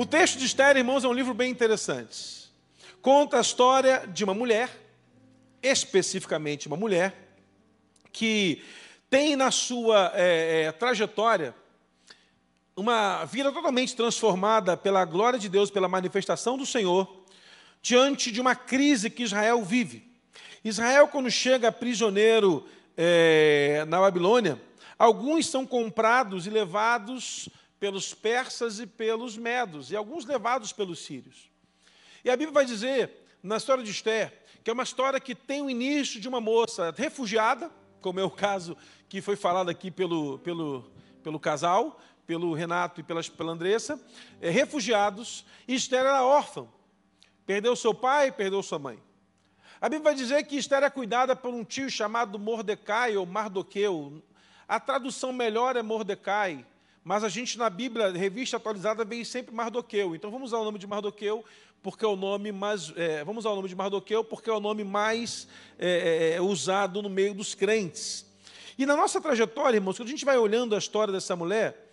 [0.00, 2.50] O texto de Esther, irmãos, é um livro bem interessante.
[3.02, 4.70] Conta a história de uma mulher,
[5.62, 7.14] especificamente uma mulher,
[8.10, 8.64] que
[9.10, 11.54] tem na sua é, é, trajetória
[12.74, 17.26] uma vida totalmente transformada pela glória de Deus, pela manifestação do Senhor,
[17.82, 20.10] diante de uma crise que Israel vive.
[20.64, 24.58] Israel, quando chega prisioneiro é, na Babilônia,
[24.98, 27.50] alguns são comprados e levados
[27.80, 31.50] pelos persas e pelos medos, e alguns levados pelos sírios.
[32.22, 33.10] E a Bíblia vai dizer,
[33.42, 34.32] na história de Esther,
[34.62, 37.70] que é uma história que tem o início de uma moça refugiada,
[38.02, 38.76] como é o caso
[39.08, 40.84] que foi falado aqui pelo, pelo,
[41.22, 43.98] pelo casal, pelo Renato e pela, pela Andressa,
[44.40, 46.68] é, refugiados, e Esther era órfã.
[47.46, 49.02] Perdeu seu pai, perdeu sua mãe.
[49.80, 54.22] A Bíblia vai dizer que Esther é cuidada por um tio chamado Mordecai ou Mardoqueu.
[54.68, 56.64] A tradução melhor é Mordecai,
[57.02, 60.14] mas a gente na Bíblia, revista atualizada, vem sempre Mardoqueu.
[60.14, 61.44] Então vamos usar o nome de Mardoqueu,
[61.82, 62.92] porque é o nome mais.
[62.96, 66.40] É, vamos usar o nome de Mardoqueu, porque é o nome mais é, é, é,
[66.40, 68.26] usado no meio dos crentes.
[68.76, 71.90] E na nossa trajetória, irmãos, quando a gente vai olhando a história dessa mulher,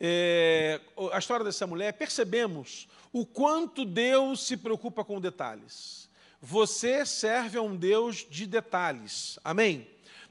[0.00, 0.80] é,
[1.12, 6.08] a história dessa mulher, percebemos o quanto Deus se preocupa com detalhes.
[6.40, 9.38] Você serve a um Deus de detalhes.
[9.42, 9.88] Amém?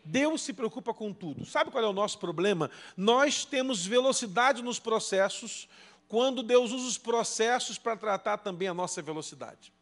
[0.08, 1.46] Deus se preocupa com tudo.
[1.46, 2.72] Sabe qual é o nosso problema?
[2.96, 5.68] Nós temos velocidade nos processos,
[6.08, 9.74] quando Deus usa os processos para tratar também a nossa velocidade.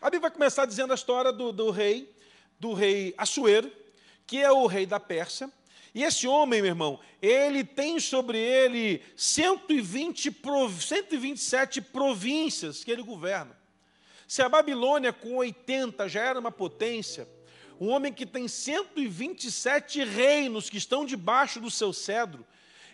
[0.00, 2.12] A Bíblia vai começar dizendo a história do, do rei,
[2.58, 3.70] do rei Assuero,
[4.26, 5.50] que é o rei da Pérsia.
[5.94, 10.36] E esse homem, meu irmão, ele tem sobre ele 120,
[10.80, 13.56] 127 províncias que ele governa.
[14.26, 17.26] Se a Babilônia com 80 já era uma potência,
[17.80, 22.44] um homem que tem 127 reinos que estão debaixo do seu cedro,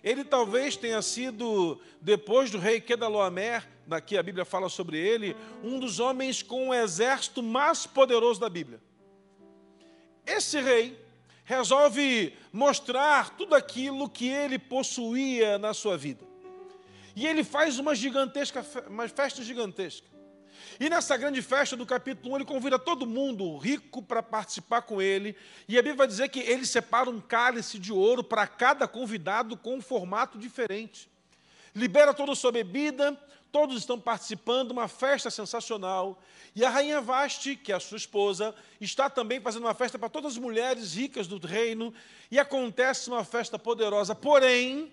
[0.02, 5.78] ele talvez tenha sido, depois do rei Kedaloamer, daqui a Bíblia fala sobre ele, um
[5.78, 8.80] dos homens com o exército mais poderoso da Bíblia.
[10.27, 10.98] Esse rei
[11.44, 16.24] resolve mostrar tudo aquilo que ele possuía na sua vida.
[17.17, 20.14] E ele faz uma gigantesca, uma festa gigantesca.
[20.79, 25.01] E nessa grande festa do capítulo 1, ele convida todo mundo rico para participar com
[25.01, 25.37] ele.
[25.69, 29.57] E a Bíblia vai dizer que ele separa um cálice de ouro para cada convidado
[29.57, 31.09] com um formato diferente.
[31.75, 33.19] Libera toda a sua bebida,
[33.51, 36.20] todos estão participando, uma festa sensacional.
[36.57, 40.09] E a rainha Vaste, que é a sua esposa, está também fazendo uma festa para
[40.09, 41.95] todas as mulheres ricas do reino.
[42.31, 44.15] E acontece uma festa poderosa.
[44.15, 44.92] Porém,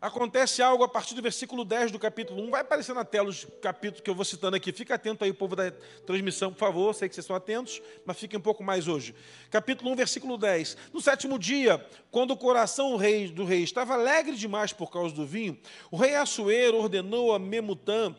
[0.00, 2.50] acontece algo a partir do versículo 10 do capítulo 1.
[2.50, 4.72] Vai aparecer na tela os capítulos que eu vou citando aqui.
[4.72, 5.70] Fica atento aí, povo da
[6.06, 6.94] transmissão, por favor.
[6.94, 9.14] Sei que vocês estão atentos, mas fiquem um pouco mais hoje.
[9.50, 10.76] Capítulo 1, versículo 10.
[10.92, 15.14] No sétimo dia, quando o coração do rei, do rei estava alegre demais por causa
[15.14, 15.58] do vinho,
[15.90, 18.14] o rei Assuero ordenou a Memutã,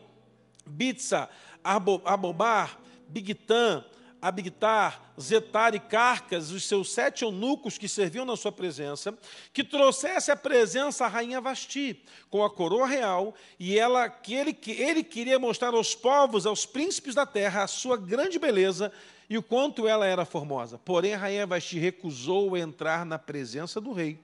[0.66, 1.28] Bitsa,
[1.64, 3.84] Abobar, Bigtã,
[4.22, 9.16] Abigtar, Zetar e Carcas, os seus sete eunucos que serviam na sua presença,
[9.52, 14.52] que trouxesse a presença à rainha Vasti, com a coroa real, e ela que ele,
[14.52, 18.92] que ele queria mostrar aos povos, aos príncipes da terra, a sua grande beleza
[19.28, 20.76] e o quanto ela era formosa.
[20.78, 24.18] Porém, a rainha Vasti recusou entrar na presença do rei.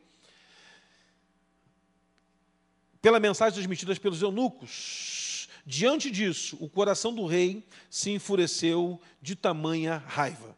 [3.01, 5.26] Pela mensagem transmitida pelos eunucos,
[5.69, 10.56] Diante disso, o coração do rei se enfureceu de tamanha raiva.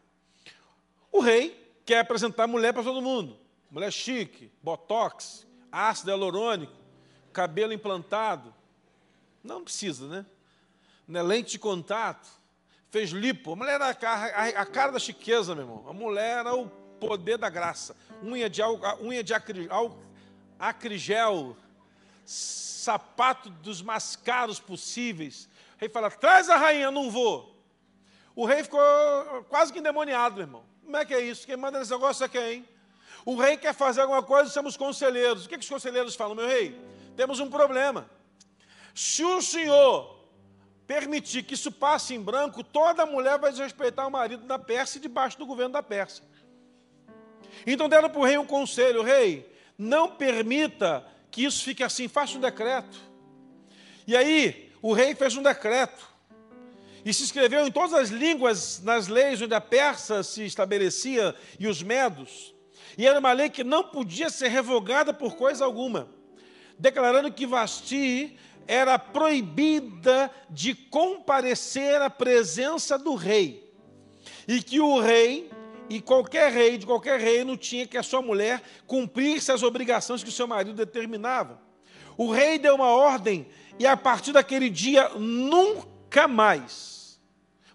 [1.11, 3.35] O rei quer apresentar a mulher para todo mundo.
[3.71, 6.71] Mulher chique, botox, ácido hialurônico,
[7.33, 8.53] cabelo implantado.
[9.43, 10.25] Não precisa, né?
[11.07, 11.23] né?
[11.23, 12.29] Lente de contato,
[12.91, 13.53] fez lipo.
[13.53, 15.85] A mulher era a, cara da chiqueza, meu irmão.
[15.89, 17.95] A mulher era o poder da graça.
[18.23, 18.61] Unha de,
[19.01, 19.33] unha de
[20.59, 21.57] acrigel,
[22.29, 25.49] sapato dos mais caros possíveis.
[25.75, 27.55] O rei fala: traz a rainha, não vou.
[28.35, 28.79] O rei ficou
[29.49, 30.63] quase que endemoniado, meu irmão.
[30.83, 31.45] Como é que é isso?
[31.45, 32.67] Quem manda nesse negócio é quem?
[33.25, 35.45] O rei quer fazer alguma coisa, somos conselheiros.
[35.45, 36.79] O que, que os conselheiros falam, meu rei?
[37.15, 38.09] Temos um problema.
[38.93, 40.17] Se o senhor
[40.87, 45.01] permitir que isso passe em branco, toda mulher vai desrespeitar o marido da Pérsia e
[45.01, 46.23] debaixo do governo da Pérsia.
[47.65, 52.37] Então deram para o rei um conselho, rei, não permita que isso fique assim, faça
[52.37, 52.99] um decreto.
[54.07, 56.07] E aí, o rei fez um decreto.
[57.05, 61.67] E se escreveu em todas as línguas, nas leis onde a persa se estabelecia e
[61.67, 62.53] os medos.
[62.97, 66.09] E era uma lei que não podia ser revogada por coisa alguma,
[66.77, 68.37] declarando que Vasti
[68.67, 73.73] era proibida de comparecer à presença do rei.
[74.47, 75.49] E que o rei
[75.89, 80.29] e qualquer rei de qualquer reino tinha que a sua mulher cumprir as obrigações que
[80.29, 81.59] o seu marido determinava.
[82.15, 83.47] O rei deu uma ordem
[83.79, 87.19] e a partir daquele dia nunca mais,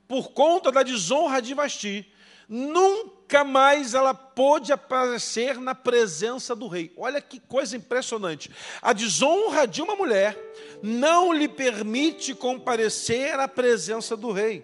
[0.06, 2.06] por conta da desonra de Vasti,
[2.48, 6.92] nunca mais ela pôde aparecer na presença do rei.
[6.96, 8.50] Olha que coisa impressionante.
[8.82, 10.38] A desonra de uma mulher
[10.82, 14.62] não lhe permite comparecer à presença do rei.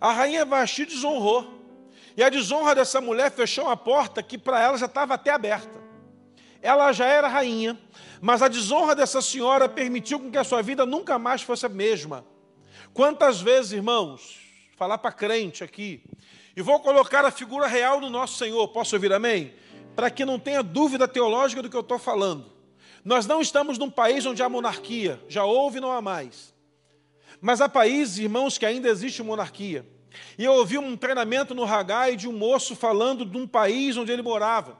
[0.00, 1.61] A rainha Vasti desonrou.
[2.16, 5.80] E a desonra dessa mulher fechou uma porta que para ela já estava até aberta.
[6.60, 7.78] Ela já era rainha,
[8.20, 11.68] mas a desonra dessa senhora permitiu com que a sua vida nunca mais fosse a
[11.68, 12.24] mesma.
[12.94, 14.38] Quantas vezes, irmãos,
[14.76, 16.04] falar para crente aqui,
[16.54, 19.54] e vou colocar a figura real do nosso Senhor, posso ouvir amém?
[19.96, 22.52] Para que não tenha dúvida teológica do que eu estou falando.
[23.04, 26.54] Nós não estamos num país onde há monarquia, já houve e não há mais.
[27.40, 29.84] Mas há países, irmãos, que ainda existe monarquia.
[30.38, 34.12] E eu ouvi um treinamento no Hagai de um moço falando de um país onde
[34.12, 34.78] ele morava,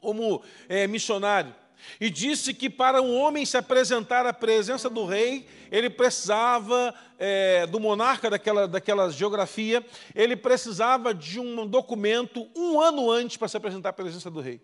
[0.00, 1.54] como é, missionário.
[2.00, 7.66] E disse que para um homem se apresentar à presença do rei, ele precisava, é,
[7.66, 9.84] do monarca daquela, daquela geografia,
[10.14, 14.60] ele precisava de um documento um ano antes para se apresentar à presença do rei.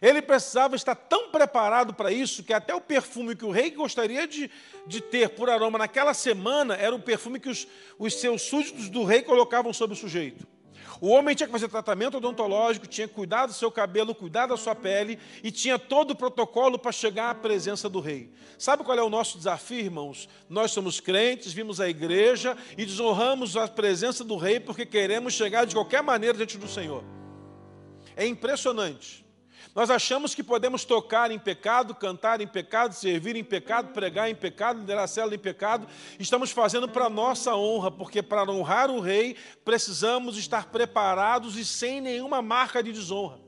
[0.00, 4.26] Ele precisava estar tão preparado para isso que até o perfume que o rei gostaria
[4.26, 4.50] de,
[4.86, 7.66] de ter por aroma naquela semana era o perfume que os,
[7.98, 10.46] os seus súditos do rei colocavam sobre o sujeito.
[11.00, 14.56] O homem tinha que fazer tratamento odontológico, tinha que cuidar do seu cabelo, cuidar da
[14.56, 18.32] sua pele e tinha todo o protocolo para chegar à presença do rei.
[18.58, 20.28] Sabe qual é o nosso desafio, irmãos?
[20.48, 25.64] Nós somos crentes, vimos a igreja e desonramos a presença do rei porque queremos chegar
[25.66, 27.04] de qualquer maneira diante do Senhor.
[28.16, 29.27] É impressionante.
[29.78, 34.34] Nós achamos que podemos tocar em pecado, cantar em pecado, servir em pecado, pregar em
[34.34, 35.86] pecado, liderar a célula em pecado.
[36.18, 42.00] Estamos fazendo para nossa honra, porque para honrar o rei precisamos estar preparados e sem
[42.00, 43.38] nenhuma marca de desonra.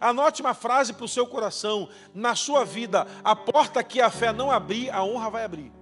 [0.00, 4.32] Anote uma frase para o seu coração: na sua vida, a porta que a fé
[4.32, 5.72] não abrir, a honra vai abrir.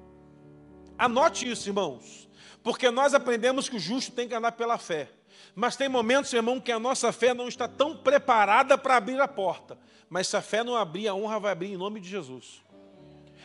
[0.96, 2.31] Anote isso, irmãos,
[2.62, 5.11] porque nós aprendemos que o justo tem que andar pela fé.
[5.54, 9.28] Mas tem momentos, irmão, que a nossa fé não está tão preparada para abrir a
[9.28, 9.76] porta.
[10.08, 12.62] Mas se a fé não abrir, a honra vai abrir em nome de Jesus.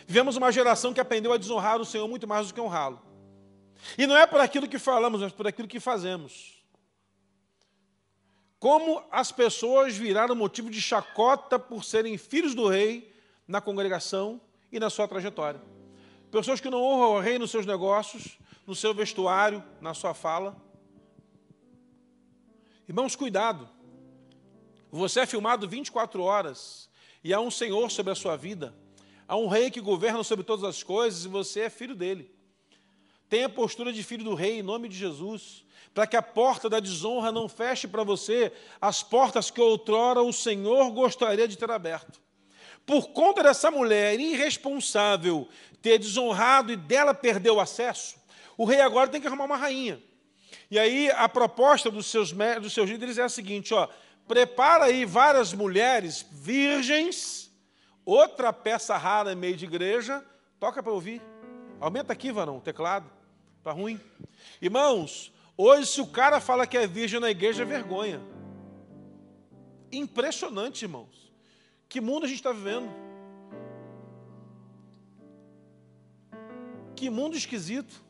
[0.06, 3.02] Vivemos uma geração que aprendeu a desonrar o Senhor muito mais do que honrá-lo.
[3.98, 6.64] E não é por aquilo que falamos, mas por aquilo que fazemos.
[8.60, 13.14] Como as pessoas viraram motivo de chacota por serem filhos do rei
[13.46, 14.40] na congregação
[14.72, 15.62] e na sua trajetória.
[16.32, 20.56] Pessoas que não honram o rei nos seus negócios, no seu vestuário, na sua fala.
[22.88, 23.70] Irmãos, cuidado.
[24.96, 26.88] Você é filmado 24 horas
[27.24, 28.76] e há um Senhor sobre a sua vida.
[29.28, 32.32] Há um rei que governa sobre todas as coisas e você é filho dele.
[33.28, 36.70] Tenha a postura de filho do rei em nome de Jesus, para que a porta
[36.70, 41.72] da desonra não feche para você as portas que outrora o Senhor gostaria de ter
[41.72, 42.22] aberto.
[42.86, 45.50] Por conta dessa mulher irresponsável
[45.82, 48.16] ter desonrado e dela perder o acesso,
[48.56, 50.00] o rei agora tem que arrumar uma rainha.
[50.70, 52.32] E aí a proposta dos seus,
[52.62, 53.88] dos seus líderes é a seguinte: ó,
[54.28, 57.52] prepara aí várias mulheres virgens,
[58.06, 60.24] outra peça rara em meio de igreja,
[60.60, 61.22] toca para ouvir.
[61.80, 63.10] Aumenta aqui, varão, o teclado.
[63.58, 64.00] Está ruim.
[64.62, 68.22] Irmãos, hoje se o cara fala que é virgem na igreja, é vergonha.
[69.92, 71.34] Impressionante, irmãos.
[71.88, 72.90] Que mundo a gente está vivendo?
[76.96, 78.02] Que mundo esquisito.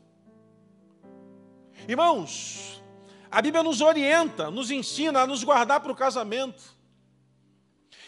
[1.86, 2.82] Irmãos,
[3.34, 6.62] a Bíblia nos orienta, nos ensina a nos guardar para o casamento.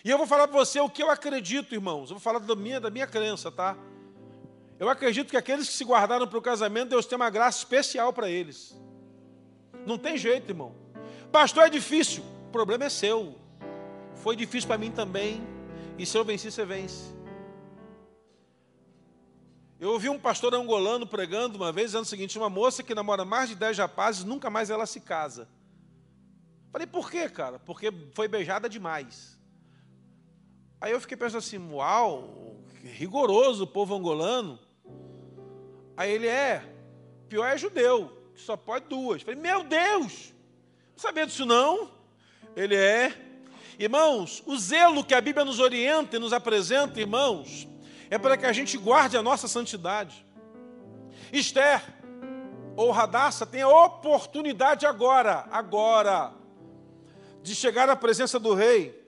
[0.04, 2.10] E eu vou falar para você o que eu acredito, irmãos.
[2.10, 3.76] Eu vou falar da minha, da minha crença, tá?
[4.78, 8.12] Eu acredito que aqueles que se guardaram para o casamento, Deus tem uma graça especial
[8.12, 8.80] para eles.
[9.84, 10.76] Não tem jeito, irmão.
[11.32, 12.22] Pastor, é difícil.
[12.46, 13.34] O problema é seu.
[14.14, 15.44] Foi difícil para mim também.
[15.98, 17.15] E se eu venci, você vence.
[19.78, 23.24] Eu ouvi um pastor angolano pregando uma vez, dizendo o seguinte: uma moça que namora
[23.24, 25.48] mais de dez rapazes, nunca mais ela se casa.
[26.72, 27.58] Falei, por quê, cara?
[27.58, 29.38] Porque foi beijada demais.
[30.80, 34.58] Aí eu fiquei pensando assim: uau, rigoroso o povo angolano.
[35.96, 36.62] Aí ele é,
[37.28, 39.22] pior é judeu, que só pode duas.
[39.22, 40.34] Falei, meu Deus,
[40.92, 41.90] não sabia disso não?
[42.54, 43.14] Ele é.
[43.78, 47.68] Irmãos, o zelo que a Bíblia nos orienta e nos apresenta, irmãos,
[48.10, 50.24] é para que a gente guarde a nossa santidade.
[51.32, 51.82] Esther
[52.76, 56.32] ou Radassa tem a oportunidade agora, agora,
[57.42, 59.06] de chegar à presença do rei.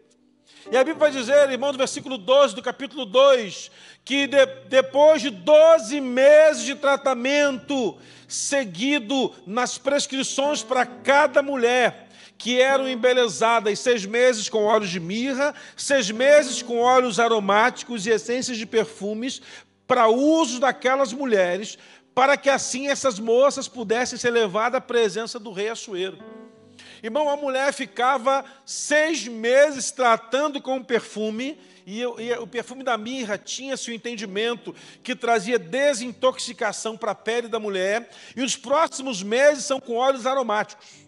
[0.71, 3.71] E a Bíblia vai dizer, irmão, no versículo 12 do capítulo 2,
[4.05, 12.08] que de, depois de 12 meses de tratamento, seguido nas prescrições para cada mulher,
[12.39, 18.11] que eram embelezadas seis meses com óleos de mirra, seis meses com óleos aromáticos e
[18.11, 19.43] essências de perfumes,
[19.89, 21.77] para uso daquelas mulheres,
[22.15, 26.19] para que assim essas moças pudessem ser levadas à presença do rei Assuero.
[27.03, 33.39] Irmão, a mulher ficava seis meses tratando com perfume, e, e o perfume da mirra
[33.39, 39.65] tinha seu entendimento que trazia desintoxicação para a pele da mulher, e os próximos meses
[39.65, 41.08] são com óleos aromáticos.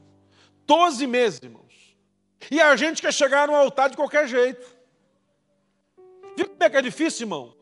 [0.67, 1.97] Doze meses, irmãos.
[2.50, 4.67] E a gente quer chegar no altar de qualquer jeito.
[6.37, 7.55] Viu como é que é difícil, irmão?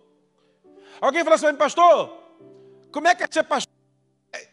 [1.01, 2.17] Alguém fala assim, pastor,
[2.93, 3.73] como é que é ser pastor?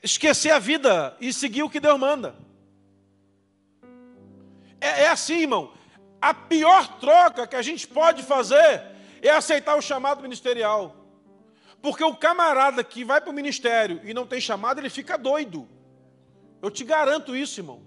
[0.02, 2.36] Esquecer a vida e seguir o que Deus manda.
[4.80, 5.74] É, é assim, irmão.
[6.22, 8.84] A pior troca que a gente pode fazer
[9.22, 10.96] é aceitar o chamado ministerial.
[11.82, 15.68] Porque o camarada que vai para o ministério e não tem chamado, ele fica doido.
[16.62, 17.84] Eu te garanto isso, irmão.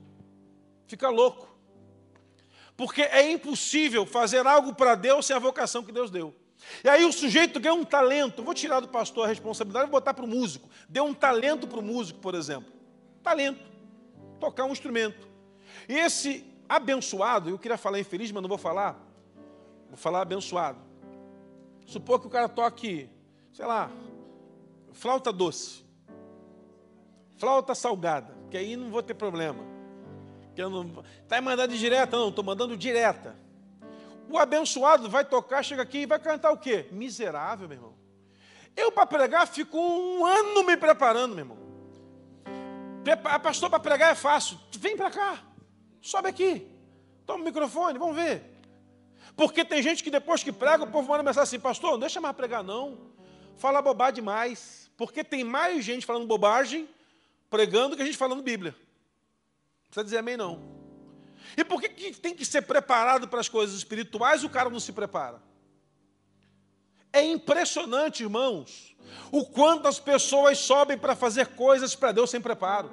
[0.89, 1.47] Fica louco.
[2.77, 6.35] Porque é impossível fazer algo para Deus sem a vocação que Deus deu.
[6.83, 8.43] E aí o sujeito ganha um talento.
[8.43, 10.69] Vou tirar do pastor a responsabilidade e botar para o músico.
[10.89, 12.73] Deu um talento para o músico, por exemplo.
[13.23, 13.63] Talento.
[14.41, 15.29] Tocar um instrumento.
[15.89, 18.99] E esse abençoado, eu queria falar infeliz, mas não vou falar.
[19.89, 20.79] Vou falar abençoado.
[21.87, 23.11] Supor que o cara toque,
[23.53, 23.91] sei lá,
[24.93, 25.85] flauta doce.
[27.37, 29.78] Flauta salgada, que aí não vou ter problema.
[30.59, 33.37] Que eu não está mandando direta, não, estou mandando direta.
[34.29, 36.89] O abençoado vai tocar, chega aqui e vai cantar o quê?
[36.91, 37.95] Miserável, meu irmão.
[38.77, 41.59] Eu, para pregar, fico um ano me preparando, meu irmão.
[43.27, 44.59] A pastor, para pregar é fácil.
[44.77, 45.39] Vem para cá.
[46.03, 46.67] Sobe aqui.
[47.25, 48.43] Toma o microfone, vamos ver.
[49.37, 52.21] Porque tem gente que depois que prega, o povo manda mensagem assim, pastor, não deixa
[52.21, 52.99] mais pregar não.
[53.59, 54.91] Fala bobagem demais.
[54.97, 56.89] Porque tem mais gente falando bobagem,
[57.49, 58.75] pregando, que a gente falando Bíblia.
[59.89, 60.79] Precisa dizer amém não.
[61.57, 64.81] E por que, que tem que ser preparado para as coisas espirituais o cara não
[64.81, 65.43] se prepara?
[67.13, 68.95] É impressionante, irmãos,
[69.33, 72.91] o quanto as pessoas sobem para fazer coisas para Deus sem preparo.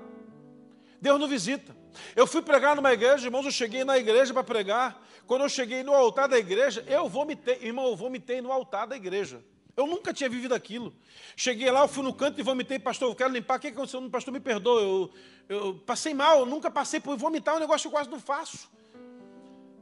[1.01, 1.75] Deus não visita.
[2.15, 5.01] Eu fui pregar numa igreja, irmãos, eu cheguei na igreja para pregar.
[5.27, 8.95] Quando eu cheguei no altar da igreja, eu vomitei, irmão, eu vomitei no altar da
[8.95, 9.43] igreja.
[9.75, 10.93] Eu nunca tinha vivido aquilo.
[11.35, 13.57] Cheguei lá, eu fui no canto e vomitei, pastor, eu quero limpar.
[13.57, 14.09] O que aconteceu?
[14.09, 14.81] Pastor, me perdoa.
[14.81, 15.11] Eu,
[15.49, 18.19] eu passei mal, eu nunca passei por vomitar, é um negócio que eu quase não
[18.19, 18.69] faço.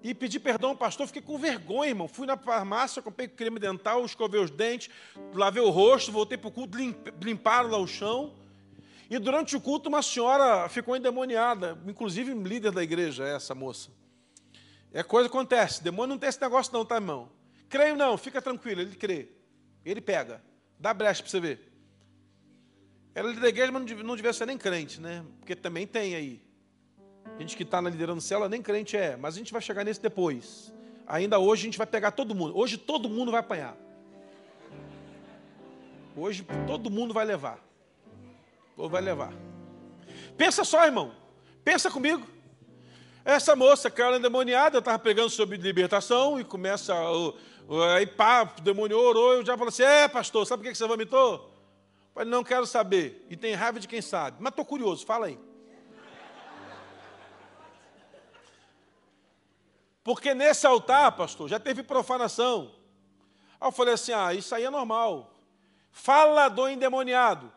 [0.04, 2.10] E pedi perdão ao pastor, fiquei com vergonha, irmão.
[2.10, 4.90] Fui na farmácia, comprei creme dental, escovei os dentes,
[5.34, 6.78] lavei o rosto, voltei para o culto,
[7.22, 8.34] limparam lá o chão.
[9.10, 13.92] E durante o culto, uma senhora ficou endemoniada, inclusive líder da igreja, essa moça.
[14.92, 15.84] É coisa que acontece.
[15.84, 17.30] Demônio não tem esse negócio, não, tá, irmão?
[17.70, 19.30] Creio não, fica tranquilo, ele crê.
[19.86, 20.42] Ele pega.
[20.80, 21.74] Dá brecha para você ver.
[23.16, 25.24] Ela é da igreja, mas não devia ser nem crente, né?
[25.40, 26.42] Porque também tem aí.
[27.40, 30.02] Gente que está na liderança ela nem crente é, mas a gente vai chegar nesse
[30.02, 30.74] depois.
[31.06, 32.58] Ainda hoje a gente vai pegar todo mundo.
[32.58, 33.78] Hoje todo mundo vai apanhar.
[36.16, 37.60] Hoje todo mundo vai levar.
[38.78, 39.34] Ou vai levar.
[40.38, 41.14] Pensa só, irmão.
[41.64, 42.26] Pensa comigo.
[43.26, 46.94] Essa moça caiu endemoniada, eu estava pregando sobre libertação e começa.
[47.96, 50.88] Aí pá, o demônio orou, eu já falou assim: é, pastor, sabe por que você
[50.88, 51.36] vomitou?
[51.36, 53.26] Eu falei, não quero saber.
[53.30, 54.38] E tem raiva de quem sabe.
[54.40, 55.40] Mas estou curioso, fala aí.
[60.04, 62.76] Porque nesse altar, pastor, já teve profanação.
[63.60, 65.34] Aí eu falei assim: ah, isso aí é normal.
[65.92, 67.52] Fala do endemoniado.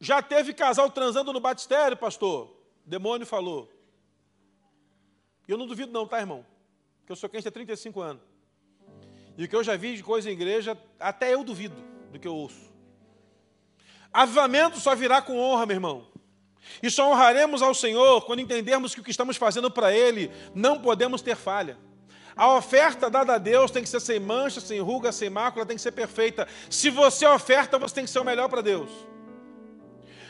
[0.00, 2.48] Já teve casal transando no batistério, pastor?
[2.84, 3.70] O demônio falou.
[5.46, 6.44] E eu não duvido não, tá, irmão?
[7.06, 8.33] Que eu sou crente há 35 anos.
[9.36, 11.76] E o que eu já vi de coisa em igreja, até eu duvido
[12.12, 12.72] do que eu ouço.
[14.12, 16.06] Avivamento só virá com honra, meu irmão.
[16.82, 20.80] E só honraremos ao Senhor quando entendermos que o que estamos fazendo para Ele não
[20.80, 21.76] podemos ter falha.
[22.36, 25.76] A oferta dada a Deus tem que ser sem mancha, sem ruga, sem mácula, tem
[25.76, 26.48] que ser perfeita.
[26.68, 28.90] Se você oferta, você tem que ser o melhor para Deus.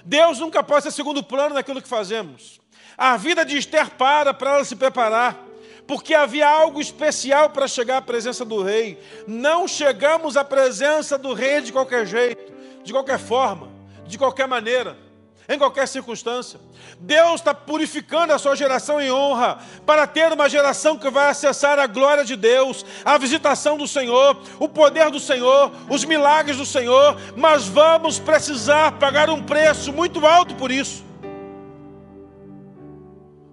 [0.04, 2.60] Deus nunca pode ser segundo plano naquilo que fazemos.
[2.96, 5.43] A vida de Esther para para ela se preparar,
[5.86, 8.98] porque havia algo especial para chegar à presença do rei.
[9.26, 13.68] Não chegamos à presença do rei de qualquer jeito, de qualquer forma,
[14.06, 15.04] de qualquer maneira
[15.48, 16.58] em qualquer circunstância.
[16.98, 21.78] Deus está purificando a sua geração em honra, para ter uma geração que vai acessar
[21.78, 26.66] a glória de Deus, a visitação do Senhor, o poder do Senhor, os milagres do
[26.66, 31.04] Senhor, mas vamos precisar pagar um preço muito alto por isso.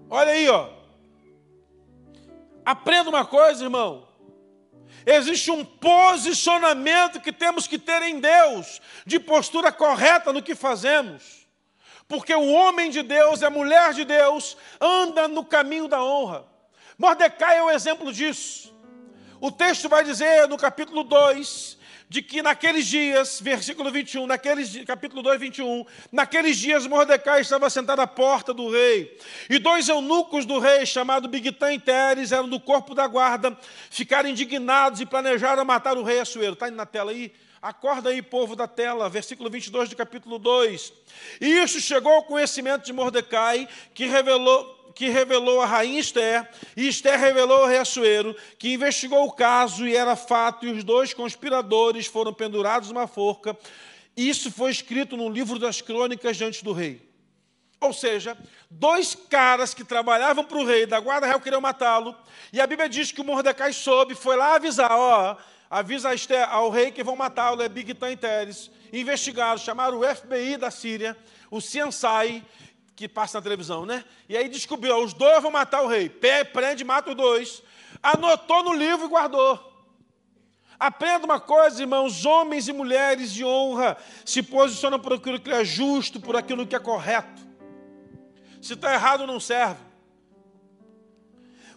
[0.10, 0.81] Olha aí, ó.
[2.72, 4.08] Aprenda uma coisa, irmão.
[5.06, 11.42] Existe um posicionamento que temos que ter em Deus, de postura correta no que fazemos
[12.12, 16.46] porque o homem de Deus, a mulher de Deus, anda no caminho da honra.
[16.98, 18.76] Mordecai é o exemplo disso.
[19.40, 21.78] O texto vai dizer no capítulo 2
[22.12, 28.02] de que naqueles dias, versículo 21, naqueles, capítulo 2, 21, naqueles dias Mordecai estava sentado
[28.02, 29.18] à porta do rei,
[29.50, 33.58] e dois eunucos do rei, chamados Bigtan e Teres, eram do corpo da guarda,
[33.90, 36.52] ficaram indignados e planejaram matar o rei Assuero.
[36.52, 37.32] Está na tela aí?
[37.62, 40.92] Acorda aí, povo da tela, versículo 22 do capítulo 2.
[41.40, 46.88] E isso chegou ao conhecimento de Mordecai, que revelou que revelou a rainha Esther, e
[46.88, 51.14] Esther revelou ao rei Assuero, que investigou o caso e era fato, e os dois
[51.14, 53.58] conspiradores foram pendurados numa forca.
[54.16, 57.10] Isso foi escrito no livro das crônicas diante do rei.
[57.80, 58.38] Ou seja,
[58.70, 62.16] dois caras que trabalhavam para o rei, da guarda real, queriam matá-lo,
[62.54, 65.36] e a Bíblia diz que o Mordecai soube, foi lá avisar, ó,
[65.68, 66.10] avisa
[66.50, 71.18] ao rei que vão matá-lo, é Bigtan e Teres, investigaram, chamaram o FBI da Síria,
[71.50, 72.44] o CNSI,
[73.02, 74.04] que passa na televisão, né?
[74.30, 76.08] E aí descobriu, ó, os dois vão matar o rei.
[76.08, 77.64] Pé, prende, mata os dois.
[78.02, 79.72] Anotou no livro e guardou.
[80.80, 85.64] Aprenda uma coisa, irmãos: homens e mulheres de honra se posicionam por aquilo que é
[85.64, 87.42] justo, por aquilo que é correto.
[88.62, 89.82] Se está errado, não serve.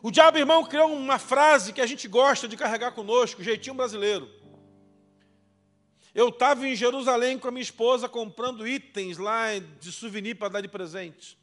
[0.02, 4.28] O diabo, irmão, criou uma frase que a gente gosta de carregar conosco, jeitinho brasileiro.
[6.14, 9.46] Eu estava em Jerusalém com a minha esposa comprando itens lá
[9.80, 11.36] de souvenir para dar de presente.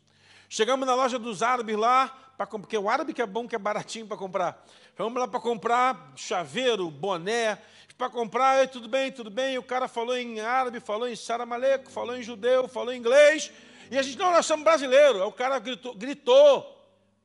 [0.48, 2.08] Chegamos na loja dos árabes lá,
[2.48, 4.66] porque o árabe que é bom, que é baratinho para comprar.
[4.98, 7.58] Vamos lá para comprar chaveiro, boné,
[7.98, 9.58] para comprar, tudo bem, tudo bem.
[9.58, 13.52] O cara falou em árabe, falou em saramaleco, falou em judeu, falou em inglês.
[13.92, 15.22] E a gente, não, nós somos brasileiros.
[15.22, 16.82] Aí o cara gritou, gritou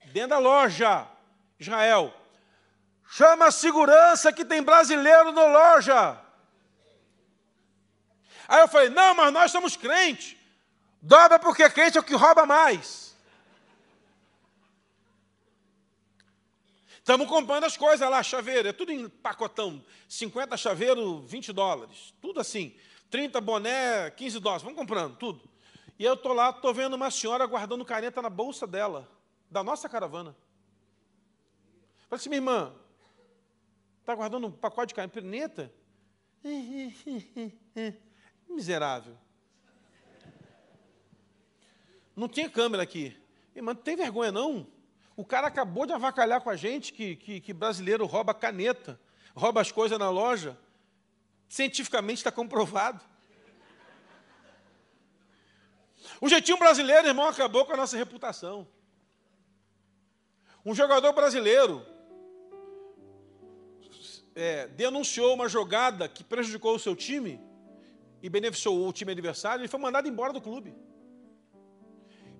[0.06, 1.06] dentro da loja,
[1.60, 2.12] Israel,
[3.08, 6.25] chama a segurança que tem brasileiro na loja.
[8.48, 10.36] Aí eu falei: não, mas nós somos crentes.
[11.00, 13.06] Dobra porque crente é o que rouba mais.
[17.06, 19.80] Estamos comprando as coisas lá, chaveiro, é tudo em pacotão.
[20.08, 22.12] 50 chaveiro, 20 dólares.
[22.20, 22.74] Tudo assim.
[23.10, 24.64] 30 boné, 15 dólares.
[24.64, 25.48] Vamos comprando, tudo.
[25.98, 29.08] E eu estou lá, estou vendo uma senhora guardando caneta na bolsa dela,
[29.48, 30.36] da nossa caravana.
[32.08, 32.74] Falei assim, minha irmã,
[34.00, 35.72] está guardando um pacote de caneta?
[38.48, 39.16] Miserável.
[42.14, 43.16] Não tinha câmera aqui.
[43.54, 44.66] Irmã, não tem vergonha não?
[45.16, 49.00] O cara acabou de avacalhar com a gente que, que, que brasileiro rouba caneta,
[49.34, 50.58] rouba as coisas na loja.
[51.48, 53.00] Cientificamente está comprovado.
[56.20, 58.66] O jeitinho brasileiro, irmão, acabou com a nossa reputação.
[60.64, 61.84] Um jogador brasileiro
[64.34, 67.40] é, denunciou uma jogada que prejudicou o seu time
[68.22, 70.74] e beneficiou o time adversário, ele foi mandado embora do clube.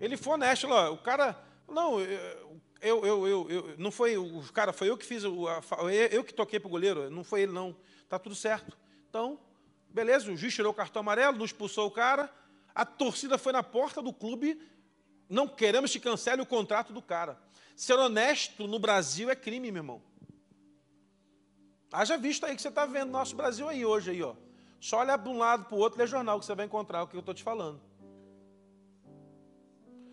[0.00, 4.72] Ele foi honesto, lá, o cara, não, eu, eu, eu, eu, não foi o cara,
[4.72, 8.18] foi eu que fiz, eu que toquei para o goleiro, não foi ele não, está
[8.18, 8.76] tudo certo.
[9.08, 9.38] Então,
[9.88, 12.30] beleza, o juiz tirou o cartão amarelo, não expulsou o cara,
[12.74, 14.60] a torcida foi na porta do clube,
[15.28, 17.38] não queremos que cancele o contrato do cara.
[17.74, 20.02] Ser honesto no Brasil é crime, meu irmão.
[21.90, 24.34] Haja visto aí que você está vendo nosso Brasil aí hoje, aí, ó.
[24.80, 27.06] Só olha de um lado para o outro, lê jornal, que você vai encontrar o
[27.06, 27.80] que eu estou te falando.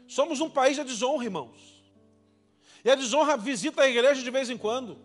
[0.07, 1.83] Somos um país de desonra, irmãos.
[2.83, 4.97] E a desonra visita a igreja de vez em quando.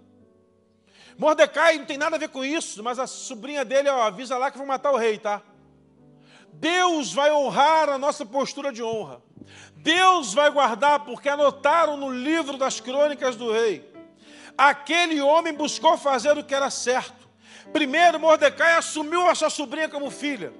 [1.16, 4.50] Mordecai não tem nada a ver com isso, mas a sobrinha dele ó, avisa lá
[4.50, 5.42] que vão matar o rei, tá?
[6.52, 9.22] Deus vai honrar a nossa postura de honra.
[9.76, 13.88] Deus vai guardar, porque anotaram no livro das crônicas do rei.
[14.56, 17.17] Aquele homem buscou fazer o que era certo.
[17.72, 20.52] Primeiro, Mordecai assumiu a sua sobrinha como filha.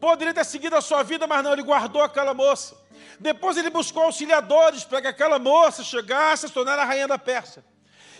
[0.00, 2.76] Poderia ter seguido a sua vida, mas não, ele guardou aquela moça.
[3.18, 7.18] Depois ele buscou auxiliadores para que aquela moça chegasse a se tornar a rainha da
[7.18, 7.64] Pérsia.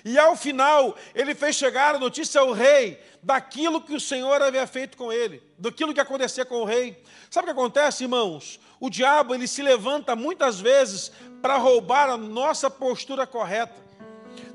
[0.04, 4.66] E ao final, ele fez chegar a notícia ao rei daquilo que o Senhor havia
[4.66, 7.02] feito com ele, daquilo que acontecia com o rei.
[7.30, 8.60] Sabe o que acontece, irmãos?
[8.80, 11.10] O diabo, ele se levanta muitas vezes
[11.42, 13.74] para roubar a nossa postura correta.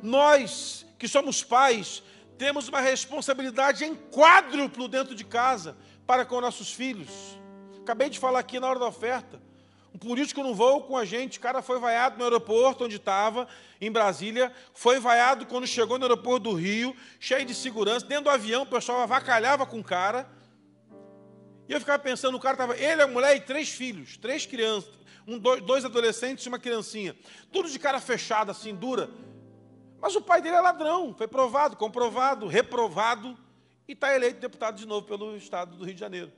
[0.02, 2.02] Nós, que somos pais,
[2.44, 7.08] temos uma responsabilidade em quádruplo dentro de casa para com nossos filhos.
[7.82, 9.42] Acabei de falar aqui na hora da oferta.
[9.96, 13.48] Um político no voo com a gente, o cara foi vaiado no aeroporto onde estava,
[13.80, 18.30] em Brasília, foi vaiado quando chegou no aeroporto do Rio, cheio de segurança, dentro do
[18.30, 20.30] avião, o pessoal avacalhava com o cara.
[21.70, 24.92] E eu ficava pensando, o cara estava, ele, a mulher e três filhos, três crianças,
[25.26, 27.16] um, dois, dois adolescentes e uma criancinha,
[27.54, 29.10] tudo de cara fechada, assim, dura.
[30.04, 33.38] Mas o pai dele é ladrão, foi provado, comprovado, reprovado
[33.88, 36.30] e está eleito deputado de novo pelo estado do Rio de Janeiro.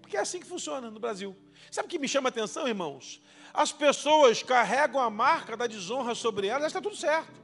[0.00, 1.36] Porque é assim que funciona no Brasil.
[1.70, 3.20] Sabe o que me chama a atenção, irmãos?
[3.52, 7.38] As pessoas carregam a marca da desonra sobre elas, está tudo certo.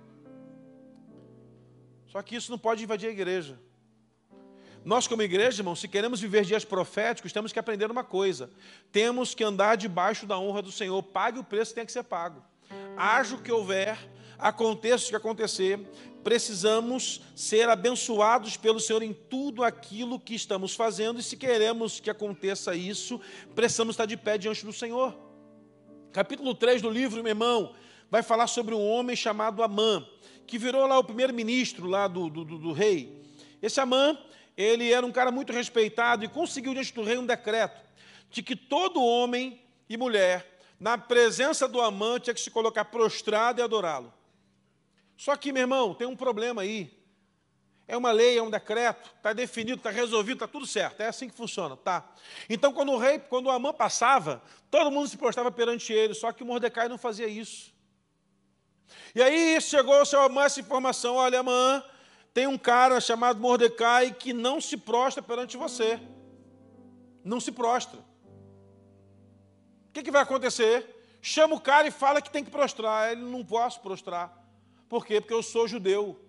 [2.06, 3.60] Só que isso não pode invadir a igreja.
[4.86, 8.50] Nós, como igreja, irmão, se queremos viver dias proféticos, temos que aprender uma coisa:
[8.90, 11.02] temos que andar debaixo da honra do Senhor.
[11.02, 12.42] Pague o preço que tem que ser pago.
[12.96, 13.98] Haja o que houver,
[14.38, 15.78] aconteça o que acontecer,
[16.22, 22.10] precisamos ser abençoados pelo Senhor em tudo aquilo que estamos fazendo, e se queremos que
[22.10, 23.20] aconteça isso,
[23.54, 25.16] precisamos estar de pé diante do Senhor.
[26.12, 27.74] Capítulo 3 do livro, meu irmão,
[28.10, 30.06] vai falar sobre um homem chamado Amã,
[30.46, 33.22] que virou lá o primeiro-ministro lá do, do, do, do rei.
[33.60, 34.18] Esse Amã,
[34.56, 37.84] ele era um cara muito respeitado e conseguiu diante do rei um decreto
[38.30, 43.60] de que todo homem e mulher, na presença do Amã, tinha que se colocar prostrado
[43.60, 44.12] e adorá-lo.
[45.16, 46.96] Só que, meu irmão, tem um problema aí.
[47.88, 51.00] É uma lei, é um decreto, está definido, está resolvido, está tudo certo.
[51.00, 52.04] É assim que funciona, tá?
[52.50, 56.32] Então, quando o rei, quando o Amã passava, todo mundo se prostrava perante ele, só
[56.32, 57.72] que Mordecai não fazia isso.
[59.14, 61.82] E aí chegou ao seu Amã essa informação: olha, Amã,
[62.34, 66.00] tem um cara chamado Mordecai que não se prostra perante você.
[67.24, 67.98] Não se prostra.
[68.00, 71.18] O que, que vai acontecer?
[71.22, 73.12] Chama o cara e fala que tem que prostrar.
[73.12, 74.45] Ele não posso prostrar.
[74.88, 75.20] Por quê?
[75.20, 76.20] Porque eu sou judeu.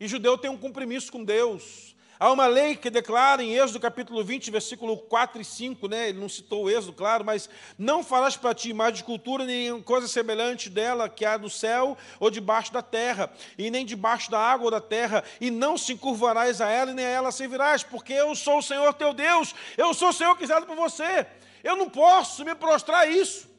[0.00, 1.94] E judeu tem um compromisso com Deus.
[2.18, 6.08] Há uma lei que declara em Êxodo capítulo 20, versículo 4 e 5, né?
[6.08, 9.82] ele não citou o Êxodo, claro, mas não farás para ti imagem de cultura, nem
[9.82, 14.38] coisa semelhante dela que há no céu ou debaixo da terra, e nem debaixo da
[14.38, 17.82] água ou da terra, e não se encurvarás a ela, e nem a ela servirás,
[17.82, 21.26] porque eu sou o Senhor teu Deus, eu sou o Senhor que por você.
[21.64, 23.50] Eu não posso me prostrar a isso.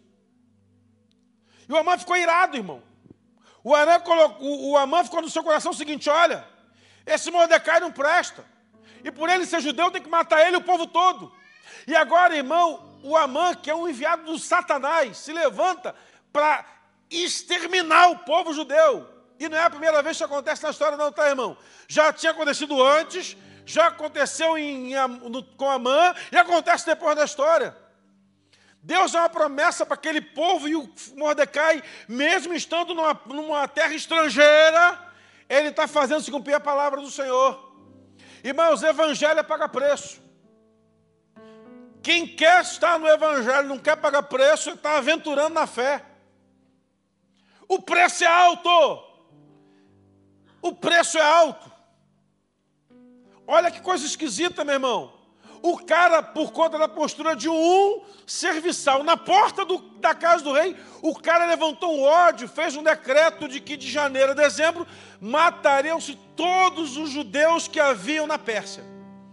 [1.67, 2.81] E o Amã ficou irado, irmão.
[3.65, 6.47] O, Arã colocou, o Amã ficou no seu coração o seguinte: olha,
[7.04, 8.45] esse Mordecai não presta.
[9.04, 11.34] E por ele ser judeu, tem que matar ele e o povo todo.
[11.88, 15.95] E agora, irmão, o Amã, que é um enviado do Satanás, se levanta
[16.32, 16.63] para
[17.10, 19.10] exterminar o povo judeu.
[19.39, 21.58] E não é a primeira vez que acontece na história, não, tá, irmão?
[21.88, 24.93] Já tinha acontecido antes, já aconteceu em,
[25.28, 27.75] no, com Amã e acontece depois da história.
[28.86, 33.95] Deus dá uma promessa para aquele povo e o Mordecai, mesmo estando numa, numa terra
[33.95, 35.12] estrangeira,
[35.50, 37.76] ele está fazendo se cumprir a palavra do Senhor.
[38.43, 40.21] Irmãos, evangelho é paga preço.
[42.04, 46.06] Quem quer estar no evangelho, não quer pagar preço, está aventurando na fé.
[47.67, 49.04] O preço é alto.
[50.62, 51.71] O preço é alto.
[53.48, 55.14] Olha que coisa esquisita, meu irmão.
[55.65, 60.54] O cara, por conta da postura de um serviçal na porta do, da casa do
[60.54, 64.86] rei, o cara levantou um ódio, fez um decreto de que de janeiro a dezembro
[65.19, 68.84] matariam-se todos os judeus que haviam na Pérsia.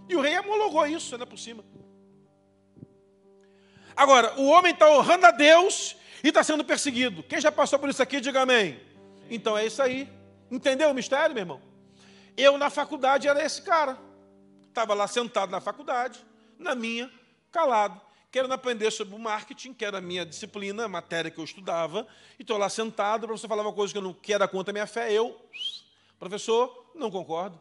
[0.09, 1.63] E o rei homologou isso, ainda por cima.
[3.95, 7.23] Agora, o homem está honrando a Deus e está sendo perseguido.
[7.25, 8.81] Quem já passou por isso aqui, diga amém.
[9.29, 10.09] Então é isso aí.
[10.51, 11.61] Entendeu o mistério, meu irmão?
[12.39, 13.99] Eu na faculdade era esse cara.
[14.73, 16.25] Estava lá sentado na faculdade,
[16.59, 17.13] na minha,
[17.51, 21.45] calado, querendo aprender sobre o marketing, que era a minha disciplina, a matéria que eu
[21.45, 22.09] estudava,
[22.39, 24.73] e estou lá sentado, para você falar uma coisa que eu não quero contra a
[24.73, 25.39] minha fé, eu,
[26.19, 27.61] professor, não concordo.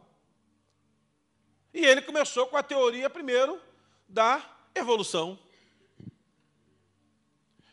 [1.74, 3.60] E ele começou com a teoria, primeiro,
[4.08, 4.42] da
[4.74, 5.38] evolução.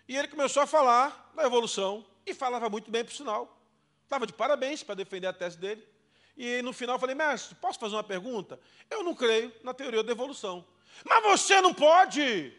[0.05, 3.57] E ele começou a falar da evolução, e falava muito bem, por sinal.
[4.03, 5.87] Estava de parabéns para defender a tese dele.
[6.41, 8.57] E no final eu falei, mestre, posso fazer uma pergunta?
[8.89, 10.65] Eu não creio na teoria da evolução.
[11.03, 12.57] Mas você não pode!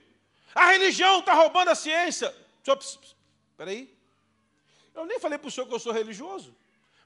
[0.54, 2.34] A religião está roubando a ciência.
[2.62, 3.96] Espera aí.
[4.94, 6.54] Eu nem falei para o senhor que eu sou religioso.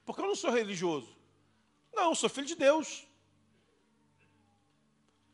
[0.05, 1.15] Porque eu não sou religioso.
[1.93, 3.07] Não, eu sou filho de Deus.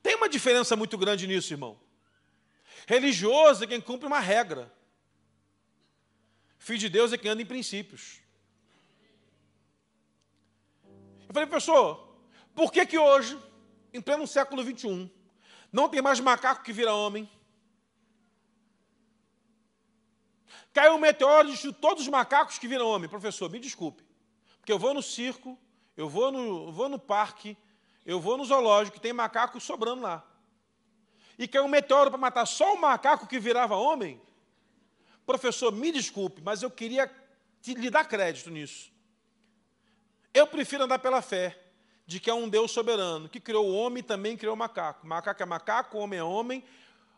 [0.03, 1.79] Tem uma diferença muito grande nisso, irmão.
[2.85, 4.71] Religioso é quem cumpre uma regra.
[6.59, 8.19] Filho de Deus é quem anda em princípios.
[11.31, 12.13] Eu falei, professor,
[12.53, 13.39] por que que hoje,
[13.93, 15.09] em pleno século XXI,
[15.71, 17.29] não tem mais macaco que vira homem?
[20.73, 23.09] Caiu um meteoro de todos os macacos que viram homem.
[23.09, 24.03] Professor, me desculpe,
[24.59, 25.57] porque eu vou no circo,
[25.95, 27.57] eu vou no, vou no parque,
[28.05, 30.29] eu vou no zoológico, tem macaco sobrando lá.
[31.39, 34.21] E caiu um meteoro para matar só o macaco que virava homem?
[35.25, 37.09] Professor, me desculpe, mas eu queria
[37.61, 38.90] te, lhe dar crédito nisso.
[40.33, 41.57] Eu prefiro andar pela fé
[42.05, 45.05] de que é um Deus soberano, que criou o homem e também criou o macaco.
[45.05, 46.63] Macaco é macaco, homem é homem.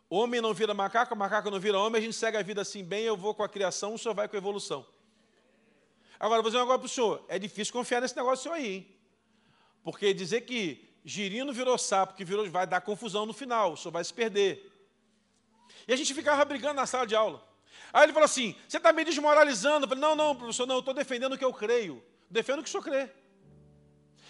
[0.09, 1.99] Homem não vira macaco, macaco não vira homem.
[1.99, 4.27] A gente segue a vida assim bem, eu vou com a criação, o senhor vai
[4.27, 4.85] com a evolução.
[6.19, 7.25] Agora, vou dizer um negócio para o senhor.
[7.27, 8.95] É difícil confiar nesse negócio aí, hein?
[9.83, 13.91] Porque dizer que girino virou sapo, que virou, vai dar confusão no final, o senhor
[13.91, 14.71] vai se perder.
[15.87, 17.43] E a gente ficava brigando na sala de aula.
[17.91, 19.85] Aí ele falou assim: você está me desmoralizando.
[19.85, 22.03] Eu falei: não, não, professor, não, eu estou defendendo o que eu creio.
[22.33, 23.11] Defendo o que o senhor crê.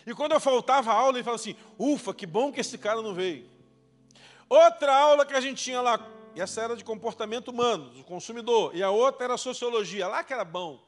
[0.05, 3.01] E quando eu faltava a aula, ele falava assim: ufa, que bom que esse cara
[3.01, 3.49] não veio.
[4.49, 5.97] Outra aula que a gente tinha lá,
[6.35, 10.33] e essa era de comportamento humano, do consumidor, e a outra era sociologia, lá que
[10.33, 10.83] era bom.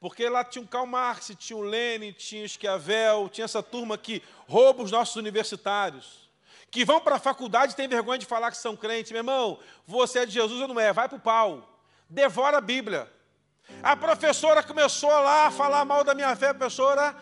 [0.00, 3.98] Porque lá tinha o Karl Marx, tinha o Lenin, tinha o Schiavel, tinha essa turma
[3.98, 6.30] que rouba os nossos universitários,
[6.70, 9.12] que vão para a faculdade e têm vergonha de falar que são crentes.
[9.12, 10.90] Meu irmão, você é de Jesus ou não é?
[10.90, 11.68] Vai para o pau.
[12.08, 13.12] Devora a Bíblia.
[13.80, 17.14] A professora começou lá a falar mal da minha fé, professora.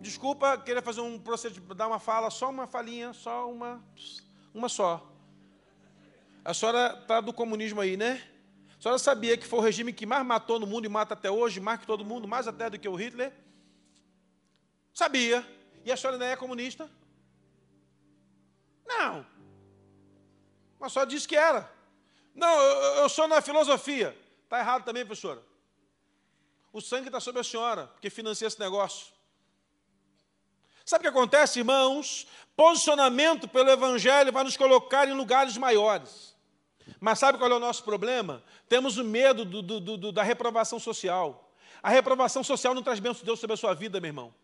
[0.00, 3.84] Desculpa, queria fazer um procedimento, dar uma fala, só uma falinha, só uma,
[4.52, 5.08] uma só.
[6.44, 8.22] A senhora está do comunismo aí, né?
[8.78, 11.30] A senhora sabia que foi o regime que mais matou no mundo e mata até
[11.30, 13.32] hoje, mais que todo mundo, mais até do que o Hitler?
[14.94, 15.44] Sabia.
[15.84, 16.88] E a senhora ainda é comunista?
[18.86, 19.26] Não.
[20.78, 21.70] Mas só disse que era.
[22.34, 24.16] Não, eu, eu sou na filosofia.
[24.44, 25.42] Está errado também, professora.
[26.76, 29.06] O sangue está sobre a senhora, porque financia esse negócio.
[30.84, 32.26] Sabe o que acontece, irmãos?
[32.54, 36.36] Posicionamento pelo Evangelho vai nos colocar em lugares maiores.
[37.00, 38.44] Mas sabe qual é o nosso problema?
[38.68, 41.50] Temos o medo do, do, do, da reprovação social.
[41.82, 44.34] A reprovação social não traz bênção de Deus sobre a sua vida, meu irmão.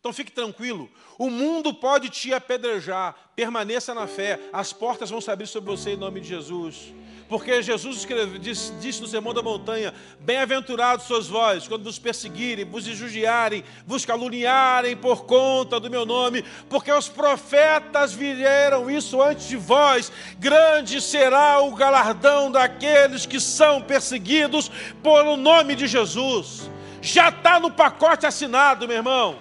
[0.00, 5.30] Então fique tranquilo, o mundo pode te apedrejar, permaneça na fé, as portas vão se
[5.30, 6.92] abrir sobre você em nome de Jesus.
[7.32, 12.66] Porque Jesus escreve, disse, disse no Sermão da Montanha: Bem-aventurados sois vós, quando vos perseguirem,
[12.66, 19.48] vos injuriarem, vos caluniarem por conta do meu nome, porque os profetas viram isso antes
[19.48, 20.12] de vós.
[20.38, 24.70] Grande será o galardão daqueles que são perseguidos
[25.02, 26.70] por o nome de Jesus.
[27.00, 29.38] Já está no pacote assinado, meu irmão.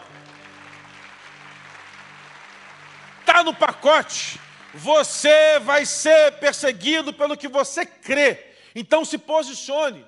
[3.20, 4.40] está no pacote.
[4.74, 8.52] Você vai ser perseguido pelo que você crê.
[8.74, 10.06] Então se posicione.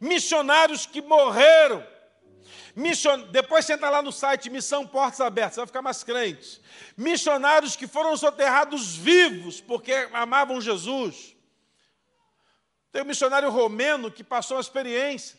[0.00, 1.86] Missionários que morreram.
[2.74, 3.22] Mission...
[3.30, 6.60] Depois você entra lá no site Missão Portas Abertas, você vai ficar mais crente.
[6.96, 11.36] Missionários que foram soterrados vivos porque amavam Jesus.
[12.92, 15.36] Tem um missionário romeno que passou uma experiência.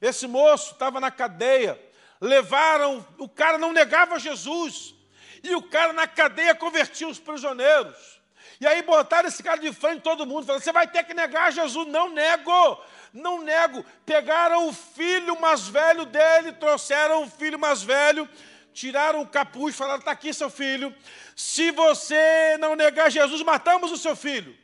[0.00, 1.80] Esse moço estava na cadeia.
[2.20, 4.94] Levaram, o cara não negava Jesus.
[5.42, 8.20] E o cara na cadeia convertia os prisioneiros.
[8.60, 11.52] E aí botaram esse cara de frente todo mundo, falando: você vai ter que negar
[11.52, 11.88] Jesus.
[11.88, 12.80] Não nego,
[13.12, 13.84] não nego.
[14.06, 18.28] Pegaram o filho mais velho dele, trouxeram o filho mais velho,
[18.72, 20.94] tiraram o capuz, falaram: está aqui seu filho.
[21.34, 24.56] Se você não negar Jesus, matamos o seu filho.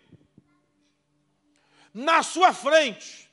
[1.92, 3.28] Na sua frente.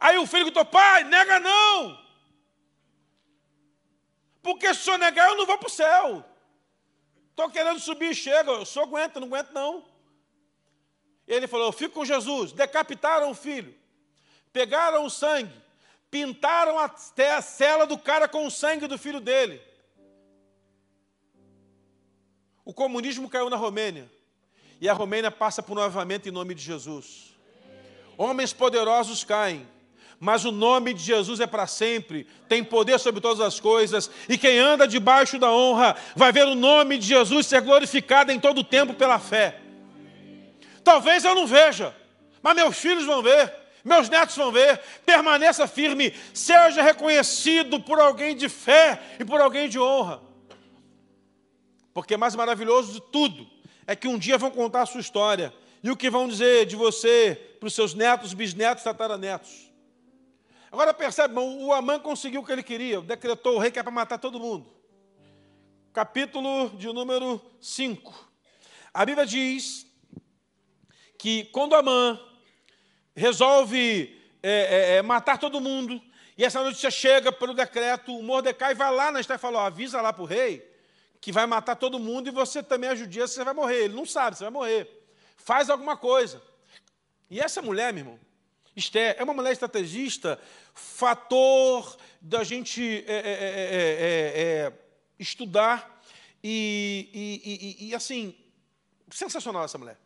[0.00, 2.09] Aí o filho gritou: pai, nega não.
[4.42, 6.24] Porque se senhor negar, eu não vou para o céu.
[7.30, 9.84] Estou querendo subir chega, eu só aguento, não aguento não.
[11.26, 12.52] Ele falou, eu fico com Jesus.
[12.52, 13.74] Decapitaram o filho,
[14.52, 15.54] pegaram o sangue,
[16.10, 19.62] pintaram até a cela do cara com o sangue do filho dele.
[22.64, 24.10] O comunismo caiu na Romênia.
[24.80, 27.34] E a Romênia passa por avamento em nome de Jesus.
[28.16, 29.68] Homens poderosos caem
[30.20, 34.36] mas o nome de Jesus é para sempre, tem poder sobre todas as coisas, e
[34.36, 38.58] quem anda debaixo da honra vai ver o nome de Jesus ser glorificado em todo
[38.58, 39.58] o tempo pela fé.
[40.84, 41.96] Talvez eu não veja,
[42.42, 43.50] mas meus filhos vão ver,
[43.82, 49.70] meus netos vão ver, permaneça firme, seja reconhecido por alguém de fé e por alguém
[49.70, 50.20] de honra.
[51.94, 53.48] Porque mais maravilhoso de tudo
[53.86, 55.50] é que um dia vão contar a sua história
[55.82, 59.69] e o que vão dizer de você para os seus netos, bisnetos, tataranetos.
[60.72, 63.82] Agora percebe, irmão, o Amã conseguiu o que ele queria, decretou o rei que é
[63.82, 64.72] para matar todo mundo.
[65.92, 68.30] Capítulo de número 5.
[68.94, 69.84] A Bíblia diz
[71.18, 72.20] que quando Amã
[73.16, 76.00] resolve é, é, é, matar todo mundo,
[76.38, 79.66] e essa notícia chega pelo decreto, o Mordecai vai lá na história e fala, ó,
[79.66, 80.70] avisa lá para o rei
[81.20, 83.84] que vai matar todo mundo e você também é judia, você vai morrer.
[83.84, 85.04] Ele não sabe, você vai morrer.
[85.36, 86.40] Faz alguma coisa.
[87.28, 88.20] E essa mulher, meu irmão,
[88.76, 90.40] Esther é uma mulher estrategista,
[90.74, 93.60] fator da gente é é é, é,
[93.98, 94.72] é, é,
[95.18, 96.02] estudar
[96.42, 98.34] e, e, e, e, assim,
[99.10, 99.98] sensacional essa mulher.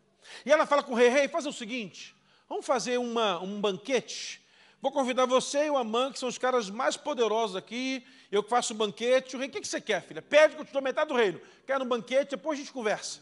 [0.45, 2.15] E ela fala com o rei, rei, faz o seguinte,
[2.49, 4.43] vamos fazer uma, um banquete,
[4.81, 8.73] vou convidar você e o Amã, que são os caras mais poderosos aqui, eu faço
[8.73, 10.23] o banquete, o rei, o que, que você quer, filha?
[10.23, 13.21] Pede que eu te dou metade do reino, quero um banquete, depois a gente conversa.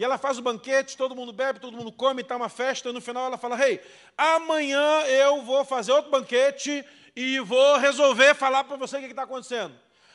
[0.00, 2.92] E ela faz o banquete, todo mundo bebe, todo mundo come, está uma festa, e
[2.92, 3.80] no final ela fala: Rei, hey,
[4.16, 6.82] amanhã eu vou fazer outro banquete
[7.14, 9.74] e vou resolver falar para você o que está acontecendo.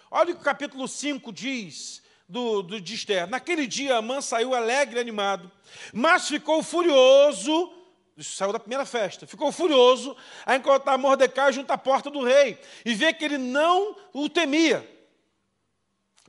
[0.10, 3.30] Olha o que o capítulo 5 diz do, do, de Esther.
[3.30, 5.52] Naquele dia, Amã saiu alegre e animado,
[5.94, 7.72] mas ficou furioso
[8.18, 10.18] saiu da primeira festa, ficou furioso
[10.48, 14.90] a encontrar Mordecai junto à porta do rei e vê que ele não o temia.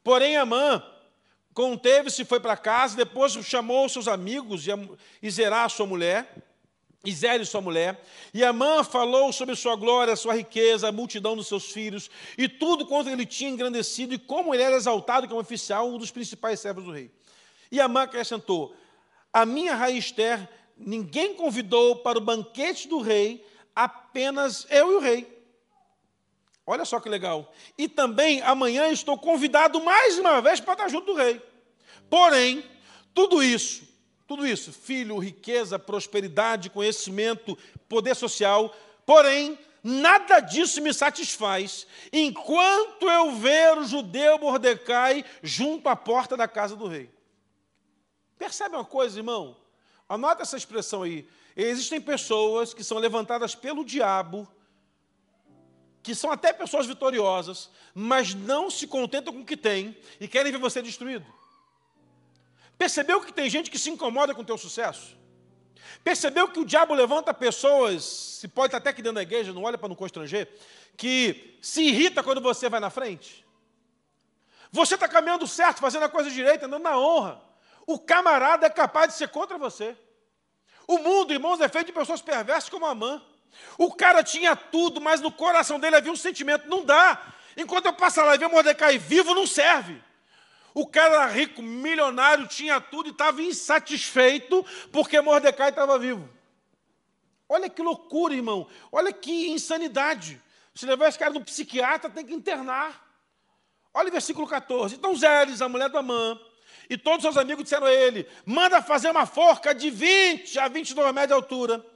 [0.05, 0.83] Porém, Amã
[1.57, 4.67] conteve-se, foi para casa, depois chamou seus amigos
[5.23, 6.31] e Zerá, sua mulher,
[7.03, 7.99] Isele, sua mulher,
[8.35, 12.85] e Amã falou sobre sua glória, sua riqueza, a multidão dos seus filhos, e tudo
[12.85, 16.85] quanto ele tinha engrandecido, e como ele era exaltado como oficial, um dos principais servos
[16.85, 17.11] do rei.
[17.73, 18.77] E Amã acrescentou:
[19.33, 23.43] A minha raiz ter ninguém convidou para o banquete do rei,
[23.75, 25.36] apenas eu e o rei.
[26.67, 27.53] Olha só que legal.
[27.79, 31.41] E também amanhã estou convidado mais uma vez para estar junto do rei.
[32.11, 32.65] Porém,
[33.15, 33.87] tudo isso,
[34.27, 37.57] tudo isso, filho, riqueza, prosperidade, conhecimento,
[37.89, 38.75] poder social,
[39.05, 46.49] porém, nada disso me satisfaz enquanto eu ver o judeu Mordecai junto à porta da
[46.49, 47.09] casa do rei.
[48.37, 49.57] Percebe uma coisa, irmão?
[50.09, 51.29] Anota essa expressão aí.
[51.57, 54.47] Existem pessoas que são levantadas pelo diabo,
[56.07, 60.53] que são até pessoas vitoriosas, mas não se contentam com o que têm e querem
[60.53, 61.27] ver você destruído.
[62.79, 65.19] Percebeu que tem gente que se incomoda com o teu sucesso?
[66.05, 69.65] Percebeu que o diabo levanta pessoas, se pode estar até aqui dentro da igreja, não
[69.65, 70.49] olha para não constranger,
[70.97, 73.45] que se irrita quando você vai na frente?
[74.71, 77.43] Você está caminhando certo, fazendo a coisa direita, andando na honra.
[77.85, 79.97] O camarada é capaz de ser contra você.
[80.87, 83.21] O mundo, irmãos, é feito de pessoas perversas como a mãe.
[83.79, 87.35] O cara tinha tudo, mas no coração dele havia um sentimento: não dá.
[87.57, 90.03] Enquanto eu passo lá e ver Mordecai vivo, não serve.
[90.75, 96.29] O cara era rico, milionário, tinha tudo e estava insatisfeito porque Mordecai estava vivo.
[97.49, 98.67] Olha que loucura, irmão.
[98.93, 100.41] Olha que insanidade.
[100.75, 103.07] Se levar esse cara no psiquiatra, tem que internar.
[103.95, 104.97] Olha o versículo 14.
[104.97, 106.39] Então Zélis, a mulher do Amã,
[106.91, 110.69] e todos os seus amigos disseram a ele: manda fazer uma forca de 20 a
[110.69, 111.87] 22 metros de altura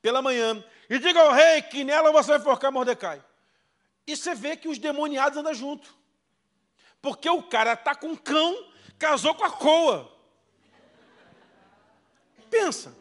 [0.00, 3.24] pela manhã, e diga ao rei que nela você vai forcar Mordecai.
[4.04, 5.94] E você vê que os demoniados andam junto.
[7.00, 10.12] Porque o cara está com um cão, casou com a coa.
[12.50, 12.92] Pensa,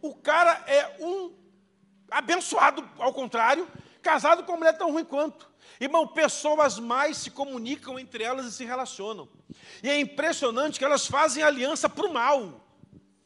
[0.00, 1.36] o cara é um
[2.10, 5.52] abençoado, ao contrário, casado com uma mulher tão ruim quanto.
[5.78, 9.28] Irmão, pessoas mais se comunicam entre elas e se relacionam.
[9.82, 12.64] E é impressionante que elas fazem aliança para o mal.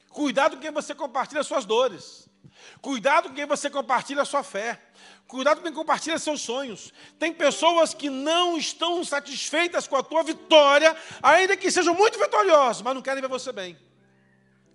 [0.09, 2.28] Cuidado com quem você compartilha suas dores.
[2.81, 4.81] Cuidado com quem você compartilha a sua fé.
[5.27, 6.93] Cuidado com quem compartilha seus sonhos.
[7.19, 12.83] Tem pessoas que não estão satisfeitas com a tua vitória, ainda que sejam muito vitoriosas,
[12.83, 13.79] mas não querem ver você bem.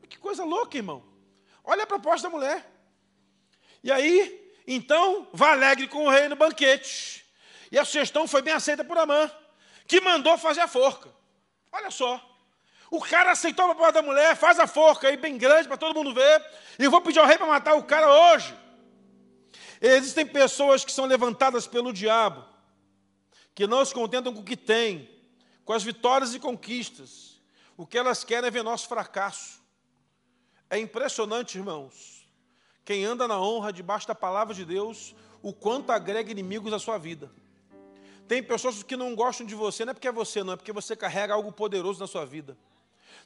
[0.09, 1.03] Que coisa louca, irmão.
[1.63, 2.71] Olha a proposta da mulher.
[3.83, 7.25] E aí, então, vá alegre com o rei no banquete.
[7.71, 9.31] E a sugestão foi bem aceita por Amã,
[9.87, 11.09] que mandou fazer a forca.
[11.71, 12.32] Olha só.
[12.93, 15.95] O cara aceitou a proposta da mulher, faz a forca aí bem grande para todo
[15.95, 16.45] mundo ver,
[16.77, 18.55] e eu vou pedir ao rei para matar o cara hoje.
[19.81, 22.45] Existem pessoas que são levantadas pelo diabo,
[23.55, 25.09] que não se contentam com o que têm,
[25.65, 27.41] com as vitórias e conquistas.
[27.75, 29.59] O que elas querem é ver nosso fracasso.
[30.69, 32.29] É impressionante, irmãos,
[32.85, 36.99] quem anda na honra debaixo da palavra de Deus, o quanto agrega inimigos à sua
[36.99, 37.31] vida.
[38.27, 40.71] Tem pessoas que não gostam de você, não é porque é você, não, é porque
[40.71, 42.55] você carrega algo poderoso na sua vida.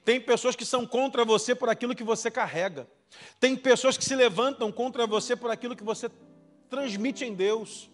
[0.04, 2.88] Tem pessoas que são contra você por aquilo que você carrega.
[3.40, 6.10] Tem pessoas que se levantam contra você por aquilo que você
[6.70, 7.90] transmite em Deus.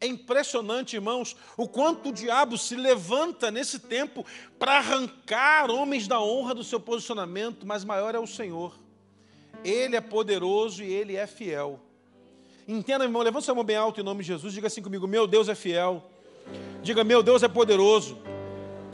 [0.00, 4.26] É impressionante, irmãos, o quanto o diabo se levanta nesse tempo
[4.58, 8.76] para arrancar homens da honra do seu posicionamento, mas maior é o Senhor.
[9.62, 11.78] Ele é poderoso e ele é fiel.
[12.66, 15.26] Entenda, irmão, levanta sua mão bem alto em nome de Jesus, diga assim comigo: Meu
[15.26, 16.10] Deus é fiel.
[16.82, 18.18] Diga, meu Deus é poderoso.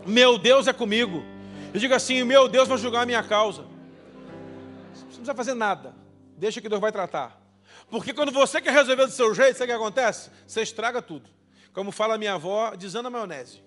[0.06, 1.22] Meu Deus é comigo.
[1.72, 3.62] E diga assim: meu Deus vai julgar a minha causa.
[4.92, 5.94] Você não precisa fazer nada.
[6.36, 7.40] Deixa que Deus vai tratar.
[7.90, 10.30] Porque quando você quer resolver do seu jeito, sabe o que acontece?
[10.46, 11.28] Você estraga tudo.
[11.72, 13.62] Como fala minha avó, desanda a maionese.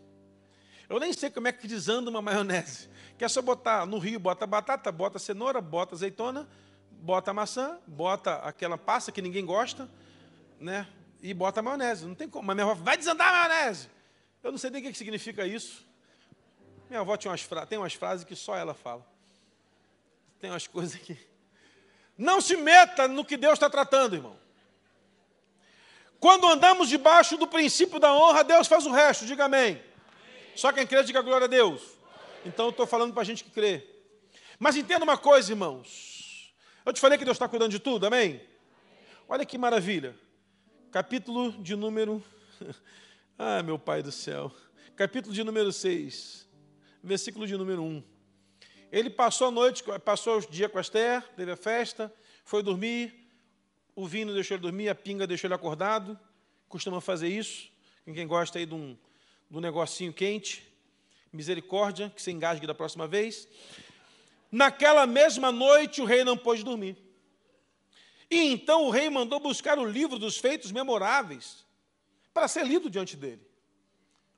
[0.90, 2.90] Eu nem sei como é que desanda uma maionese.
[3.18, 6.48] Que é só botar no rio, bota batata, bota cenoura, bota azeitona,
[6.92, 9.90] bota maçã, bota aquela pasta que ninguém gosta,
[10.60, 10.88] né?
[11.22, 12.06] e bota maionese.
[12.06, 12.48] Não tem como.
[12.48, 13.88] Mas minha avó vai desandar a maionese.
[14.44, 15.86] Eu não sei nem o que significa isso.
[16.92, 19.08] Minha avó tinha umas tem umas frases que só ela fala.
[20.42, 21.18] Tem umas coisas que.
[22.18, 24.38] Não se meta no que Deus está tratando, irmão.
[26.20, 29.26] Quando andamos debaixo do princípio da honra, Deus faz o resto.
[29.26, 29.72] Diga amém.
[29.72, 29.84] amém.
[30.54, 31.82] Só quem crê, diga glória a Deus.
[32.44, 33.88] Então eu estou falando para a gente que crê.
[34.60, 36.54] Mas entenda uma coisa, irmãos.
[36.86, 38.46] Eu te falei que Deus está cuidando de tudo, amém?
[39.30, 40.14] Olha que maravilha
[40.92, 42.22] capítulo de número.
[43.40, 44.52] ah, meu Pai do céu.
[44.94, 46.46] Capítulo de número 6,
[47.04, 48.04] versículo de número 1.
[48.92, 53.14] Ele passou a noite, passou o dia com Esther, teve a festa, foi dormir,
[53.96, 56.20] o vinho deixou ele dormir, a pinga deixou ele acordado.
[56.68, 57.70] Costuma fazer isso.
[58.06, 58.98] Quem gosta aí de um,
[59.50, 60.68] de um negocinho quente.
[61.32, 63.48] Misericórdia, que se engasgue da próxima vez.
[64.52, 66.98] Naquela mesma noite, o rei não pôde dormir.
[68.30, 71.66] E então o rei mandou buscar o livro dos feitos memoráveis
[72.34, 73.46] para ser lido diante dele.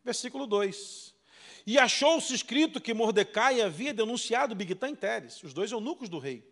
[0.04, 1.13] Versículo 2.
[1.66, 6.46] E achou-se escrito que Mordecai havia denunciado Bigtan e Teres, os dois eunucos do rei,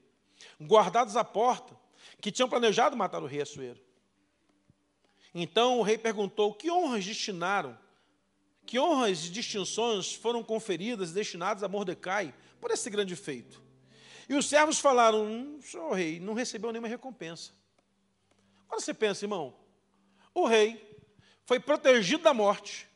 [0.59, 1.77] guardados à porta,
[2.21, 3.79] que tinham planejado matar o rei Assuero.
[5.33, 7.77] Então o rei perguntou: que honras destinaram?
[8.65, 13.61] Que honras e distinções foram conferidas e destinadas a Mordecai por esse grande feito?
[14.29, 17.51] E os servos falaram: hum, senhor rei, não recebeu nenhuma recompensa.
[18.67, 19.53] Quando você pensa, irmão,
[20.33, 20.89] o rei
[21.43, 22.87] foi protegido da morte,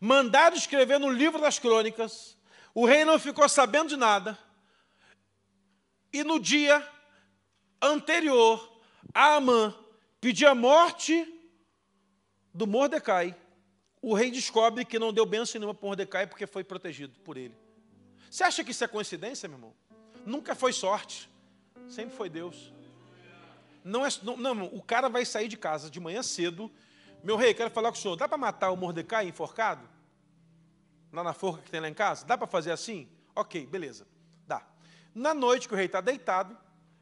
[0.00, 2.36] mandado escrever no livro das crônicas,
[2.74, 4.38] o rei não ficou sabendo de nada,
[6.12, 6.86] e no dia
[7.80, 8.80] anterior,
[9.12, 9.74] Amã
[10.20, 11.26] pediu a morte
[12.52, 13.36] do Mordecai.
[14.00, 17.54] O rei descobre que não deu bênção nenhuma para Mordecai porque foi protegido por ele.
[18.30, 19.74] Você acha que isso é coincidência, meu irmão?
[20.24, 21.30] Nunca foi sorte,
[21.88, 22.72] sempre foi Deus.
[23.84, 26.70] Não é, não, não, o cara vai sair de casa de manhã cedo.
[27.26, 28.14] Meu rei, quero falar com o senhor.
[28.14, 29.82] Dá para matar o Mordecai enforcado?
[31.12, 32.24] Lá na forca que tem lá em casa?
[32.24, 33.08] Dá para fazer assim?
[33.34, 34.06] Ok, beleza.
[34.46, 34.64] Dá.
[35.12, 36.56] Na noite que o rei está deitado,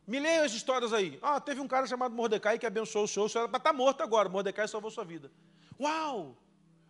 [0.07, 1.18] me leiam as histórias aí.
[1.20, 4.27] Ah, teve um cara chamado Mordecai que abençoou o senhor, o senhor está morto agora,
[4.31, 5.31] Mordecai salvou sua vida.
[5.79, 6.35] Uau!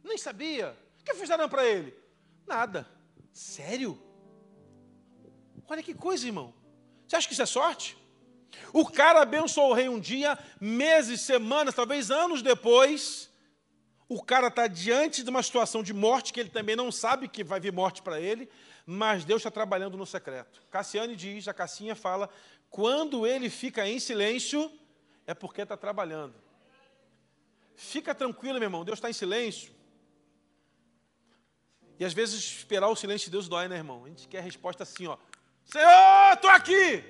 [0.05, 0.79] Nem sabia.
[1.01, 1.93] O que fizeram para ele?
[2.47, 2.89] Nada.
[3.33, 4.01] Sério?
[5.69, 6.55] Olha que coisa, irmão.
[7.05, 7.99] Você acha que isso é sorte?
[8.73, 13.31] O cara abençoou o rei um dia, meses, semanas, talvez anos depois,
[14.09, 17.43] o cara está diante de uma situação de morte que ele também não sabe que
[17.43, 18.49] vai vir morte para ele,
[18.87, 20.63] mas Deus está trabalhando no secreto.
[20.71, 22.29] Cassiane diz, a Cassinha fala,
[22.69, 24.71] quando ele fica em silêncio,
[25.27, 26.35] é porque está trabalhando.
[27.77, 29.73] Fica tranquilo, meu irmão, Deus está em silêncio.
[31.99, 34.05] E às vezes esperar o silêncio de Deus dói, né, irmão?
[34.05, 35.17] A gente quer a resposta assim, ó.
[35.65, 37.03] Senhor, estou aqui.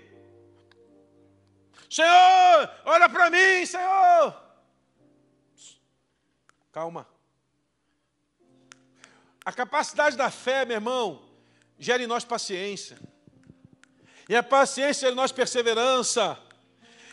[1.88, 4.34] Senhor, olha para mim, Senhor.
[6.72, 7.06] Calma.
[9.44, 11.22] A capacidade da fé, meu irmão,
[11.78, 12.98] gera em nós paciência.
[14.28, 16.38] E a paciência é nós perseverança.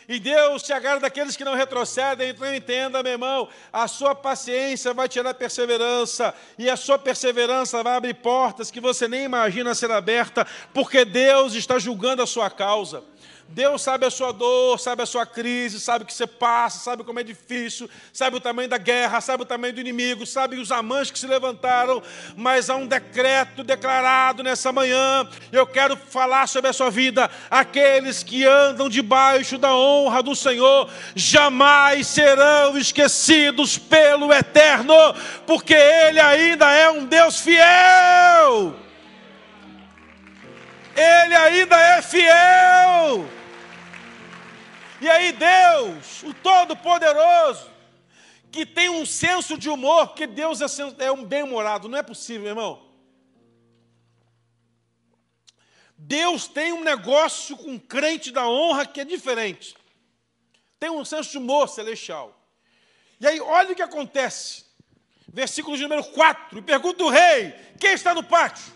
[0.08, 2.30] E Deus se agrada daqueles que não retrocedem.
[2.30, 6.34] Então entenda, meu irmão, a sua paciência vai tirar perseverança.
[6.58, 11.54] E a sua perseverança vai abrir portas que você nem imagina ser aberta, porque Deus
[11.54, 13.04] está julgando a sua causa.
[13.48, 17.04] Deus sabe a sua dor, sabe a sua crise, sabe o que você passa, sabe
[17.04, 20.72] como é difícil, sabe o tamanho da guerra, sabe o tamanho do inimigo, sabe os
[20.72, 22.02] amantes que se levantaram,
[22.34, 25.28] mas há um decreto declarado nessa manhã.
[25.50, 27.30] Eu quero falar sobre a sua vida.
[27.50, 34.94] Aqueles que andam debaixo da honra do Senhor jamais serão esquecidos pelo Eterno,
[35.46, 38.81] porque Ele ainda é um Deus fiel.
[40.96, 43.28] Ele ainda é fiel.
[45.00, 47.70] E aí, Deus, o Todo-Poderoso,
[48.50, 50.66] que tem um senso de humor, porque Deus é,
[51.06, 52.92] é um bem-humorado, não é possível, irmão.
[55.96, 59.74] Deus tem um negócio com crente da honra que é diferente.
[60.78, 62.38] Tem um senso de humor celestial.
[63.20, 64.66] E aí, olha o que acontece.
[65.32, 66.58] Versículo de número 4.
[66.58, 68.72] E pergunta o rei: quem está no pátio?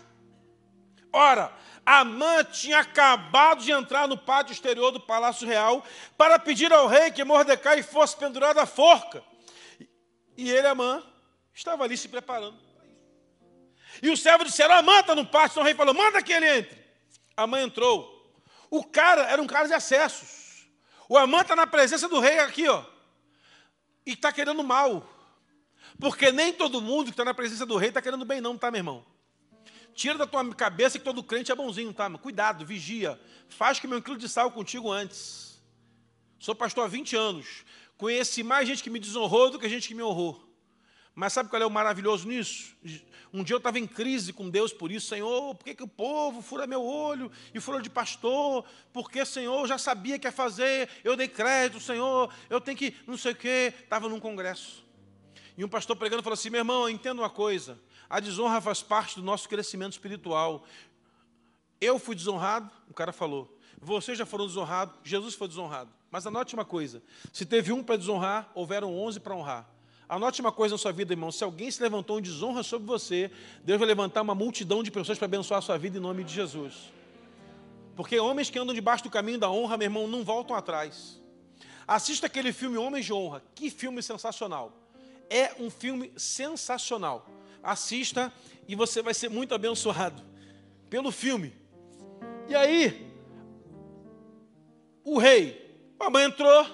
[1.11, 1.53] Ora,
[1.89, 5.81] Amã tinha acabado de entrar no pátio exterior do Palácio Real
[6.17, 9.23] para pedir ao rei que Mordecai fosse pendurado à forca.
[10.35, 11.01] E ele, Amã,
[11.53, 12.59] estava ali se preparando
[14.01, 15.53] E o servo disse: Amã está no pátio.
[15.53, 16.77] Então o rei falou: manda que ele entre.
[17.37, 18.37] Amã entrou.
[18.69, 20.67] O cara era um cara de acessos.
[21.07, 22.83] O Amã está na presença do rei aqui, ó.
[24.05, 25.07] E está querendo mal.
[26.01, 28.69] Porque nem todo mundo que está na presença do rei está querendo bem, não, tá,
[28.69, 29.16] meu irmão?
[29.97, 32.07] Tira da tua cabeça que todo crente é bonzinho, tá?
[32.07, 33.19] Mas cuidado, vigia.
[33.49, 35.59] Faz que meu quilo de sal contigo antes.
[36.37, 37.65] Sou pastor há 20 anos.
[37.97, 40.39] Conheci mais gente que me desonrou do que gente que me honrou.
[41.15, 42.77] Mas sabe qual é o maravilhoso nisso?
[43.33, 45.87] Um dia eu estava em crise com Deus por isso, Senhor, por que, que o
[45.87, 48.63] povo fura meu olho e fura de pastor?
[48.93, 52.95] Porque, Senhor, eu já sabia que ia fazer, eu dei crédito, Senhor, eu tenho que,
[53.07, 53.73] não sei o quê.
[53.79, 54.85] Estava num congresso.
[55.57, 57.79] E um pastor pregando falou assim: meu irmão, entenda uma coisa.
[58.09, 60.63] A desonra faz parte do nosso crescimento espiritual.
[61.79, 63.57] Eu fui desonrado, o cara falou.
[63.79, 65.91] Vocês já foram desonrados, Jesus foi desonrado.
[66.09, 67.01] Mas anote uma coisa:
[67.31, 69.69] se teve um para desonrar, houveram onze para honrar.
[70.09, 73.29] Anote uma coisa na sua vida, irmão: se alguém se levantou em desonra sobre você,
[73.63, 76.33] Deus vai levantar uma multidão de pessoas para abençoar a sua vida em nome de
[76.33, 76.91] Jesus.
[77.95, 81.19] Porque homens que andam debaixo do caminho da honra, meu irmão, não voltam atrás.
[81.87, 83.41] Assista aquele filme Homens de Honra.
[83.55, 84.71] Que filme sensacional.
[85.29, 87.25] É um filme sensacional.
[87.67, 88.31] Assista
[88.65, 90.23] e você vai ser muito abençoado
[90.89, 91.53] pelo filme.
[92.47, 93.11] E aí,
[95.03, 96.65] o rei, a mãe entrou,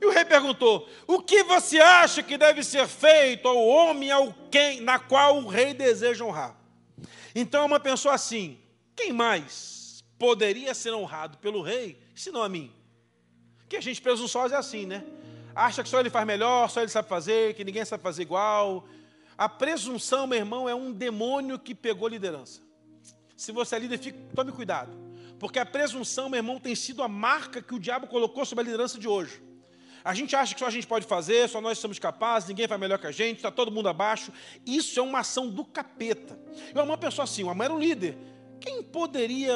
[0.00, 4.32] e o rei perguntou: O que você acha que deve ser feito ao homem ao
[4.50, 6.56] quem, na qual o rei deseja honrar?
[7.34, 8.58] Então a mãe pensou assim:
[8.94, 12.70] quem mais poderia ser honrado pelo rei, senão a mim?
[13.68, 15.04] Que a gente presunçosa é assim, né?
[15.52, 18.86] Acha que só ele faz melhor, só ele sabe fazer, que ninguém sabe fazer igual.
[19.36, 22.60] A presunção, meu irmão, é um demônio que pegou liderança.
[23.36, 24.96] Se você é líder, fique, tome cuidado.
[25.38, 28.64] Porque a presunção, meu irmão, tem sido a marca que o diabo colocou sobre a
[28.64, 29.42] liderança de hoje.
[30.04, 32.76] A gente acha que só a gente pode fazer, só nós somos capazes, ninguém vai
[32.76, 34.30] melhor que a gente, está todo mundo abaixo.
[34.64, 36.38] Isso é uma ação do capeta.
[36.74, 38.16] E uma pessoa assim, uma mãe era um líder.
[38.60, 39.54] Quem poderia,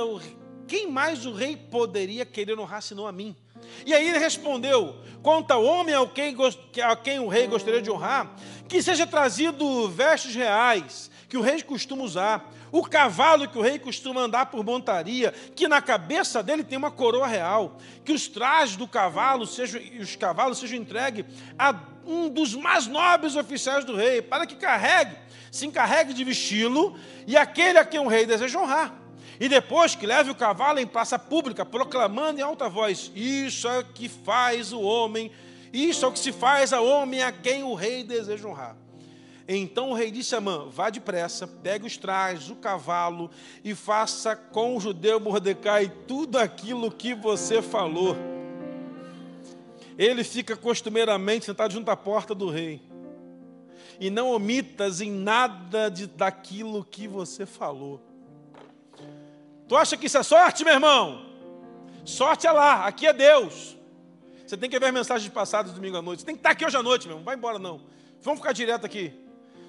[0.66, 3.36] quem mais o rei poderia querer honrar senão a mim?
[3.84, 6.36] E aí ele respondeu: quanto ao homem a quem,
[6.82, 8.34] a quem o rei gostaria de honrar,
[8.68, 13.78] que seja trazido vestes reais, que o rei costuma usar, o cavalo que o rei
[13.78, 18.76] costuma andar por montaria, que na cabeça dele tem uma coroa real, que os trajes
[18.76, 21.24] do cavalo sejam, os cavalos sejam entregues
[21.58, 21.74] a
[22.06, 25.16] um dos mais nobres oficiais do rei, para que carregue,
[25.50, 28.94] se encarregue de vesti-lo, e aquele a quem o rei deseja honrar.
[29.40, 33.82] E depois que leve o cavalo em praça pública, proclamando em alta voz: Isso é
[33.82, 35.30] que faz o homem,
[35.72, 38.76] isso é o que se faz a homem a quem o rei deseja honrar.
[39.46, 43.30] Então o rei disse a Amã: Vá depressa, pegue os trajes, o cavalo
[43.64, 48.16] e faça com o judeu Mordecai tudo aquilo que você falou.
[49.96, 52.82] Ele fica costumeiramente sentado junto à porta do rei.
[53.98, 58.07] E não omitas em nada de, daquilo que você falou.
[59.68, 61.26] Tu acha que isso é sorte, meu irmão?
[62.04, 63.76] Sorte é lá, aqui é Deus.
[64.46, 66.20] Você tem que ver as mensagens passadas domingo à noite.
[66.20, 67.24] Você tem que estar aqui hoje à noite, meu irmão.
[67.24, 67.82] Vai embora, não.
[68.22, 69.28] Vamos ficar direto aqui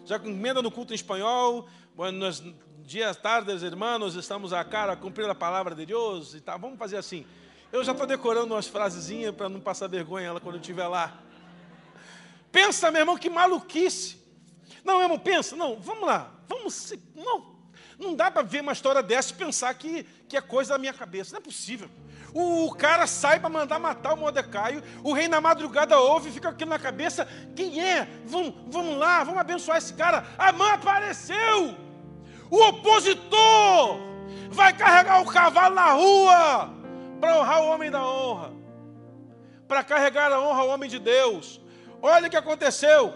[0.09, 2.43] já emenda no culto em espanhol, buenos
[2.79, 6.79] dias, tardes, irmãos, estamos a cara a cumprir a palavra de Deus e tá, vamos
[6.79, 7.27] fazer assim.
[7.71, 11.21] Eu já estou decorando umas frasezinhas para não passar vergonha ela quando eu estiver lá.
[12.51, 14.17] Pensa, meu irmão, que maluquice.
[14.83, 17.58] Não, meu irmão, pensa, não, vamos lá, vamos, não,
[17.99, 20.93] não dá para ver uma história dessa e pensar que, que é coisa da minha
[20.93, 21.89] cabeça, não é possível.
[22.33, 24.81] O cara sai para mandar matar o Mordecai.
[25.03, 27.27] O rei na madrugada ouve fica aquilo na cabeça.
[27.55, 28.07] Quem é?
[28.25, 30.25] Vamos, vamos lá, vamos abençoar esse cara.
[30.37, 31.75] A mãe apareceu.
[32.49, 33.99] O opositor
[34.49, 36.69] vai carregar o cavalo na rua
[37.19, 38.51] para honrar o homem da honra.
[39.67, 41.59] Para carregar a honra ao homem de Deus.
[42.01, 43.13] Olha o que aconteceu.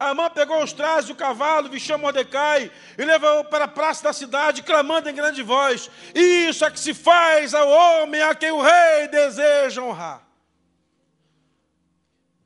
[0.00, 4.62] Amã pegou os trajes do cavalo, vestiu Mordecai e levou para a praça da cidade,
[4.62, 9.08] clamando em grande voz: Isso é que se faz ao homem a quem o rei
[9.08, 10.26] deseja honrar.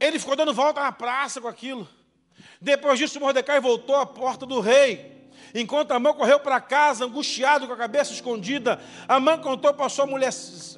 [0.00, 1.88] Ele ficou dando volta na praça com aquilo.
[2.61, 5.14] Depois disso, Mordecai voltou à porta do rei
[5.57, 10.32] Enquanto Amã correu para casa, angustiado, com a cabeça escondida, Amã contou para sua mulher,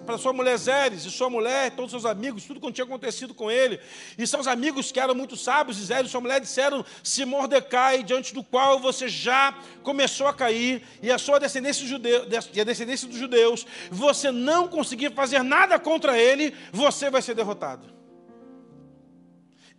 [0.04, 3.50] para sua mulher Zeres, e sua mulher, todos seus amigos, tudo que tinha acontecido com
[3.50, 3.80] ele.
[4.18, 8.02] E seus amigos, que eram muito sábios, e Zeres e sua mulher disseram: Se Mordecai,
[8.02, 12.64] diante do qual você já começou a cair, e a sua descendência, judeu, e a
[12.64, 17.96] descendência dos judeus, você não conseguir fazer nada contra ele, você vai ser derrotado.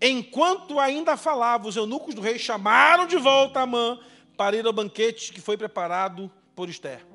[0.02, 4.00] Enquanto ainda falava, os eunucos do rei chamaram de volta Amã
[4.38, 7.06] para ir ao banquete que foi preparado por Esther.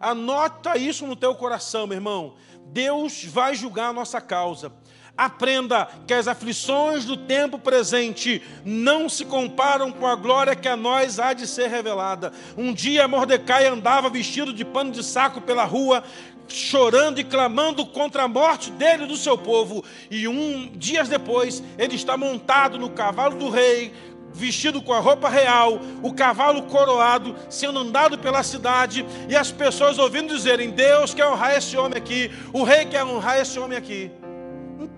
[0.00, 2.34] Anota isso no teu coração, meu irmão.
[2.72, 4.72] Deus vai julgar a nossa causa.
[5.16, 10.76] Aprenda que as aflições do tempo presente não se comparam com a glória que a
[10.76, 12.32] nós há de ser revelada.
[12.56, 16.02] Um dia Mordecai andava vestido de pano de saco pela rua,
[16.48, 19.84] chorando e clamando contra a morte dele e do seu povo.
[20.10, 23.92] E um dias depois, ele está montado no cavalo do rei,
[24.32, 29.98] vestido com a roupa real, o cavalo coroado, sendo andado pela cidade, e as pessoas
[29.98, 34.10] ouvindo dizerem: Deus quer honrar esse homem aqui, o rei quer honrar esse homem aqui.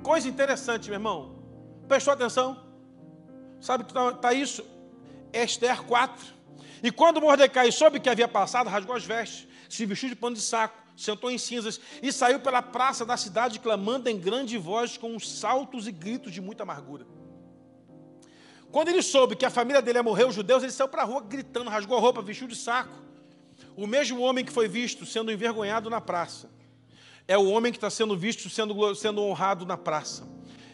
[0.02, 1.36] Coisa interessante, meu irmão.
[1.88, 2.56] Prestou atenção?
[3.60, 4.64] Sabe que está tá isso?
[5.32, 6.24] Esther 4.
[6.82, 10.42] E quando Mordecai soube que havia passado, rasgou as vestes, se vestiu de pano de
[10.42, 15.18] saco, sentou em cinzas e saiu pela praça da cidade, clamando em grande voz, com
[15.18, 17.06] saltos e gritos de muita amargura.
[18.72, 21.04] Quando ele soube que a família dele ia morrer, os judeus, ele saiu para a
[21.04, 22.98] rua gritando, rasgou a roupa, vestiu de saco.
[23.76, 26.50] O mesmo homem que foi visto sendo envergonhado na praça
[27.28, 30.26] é o homem que está sendo visto sendo, sendo honrado na praça.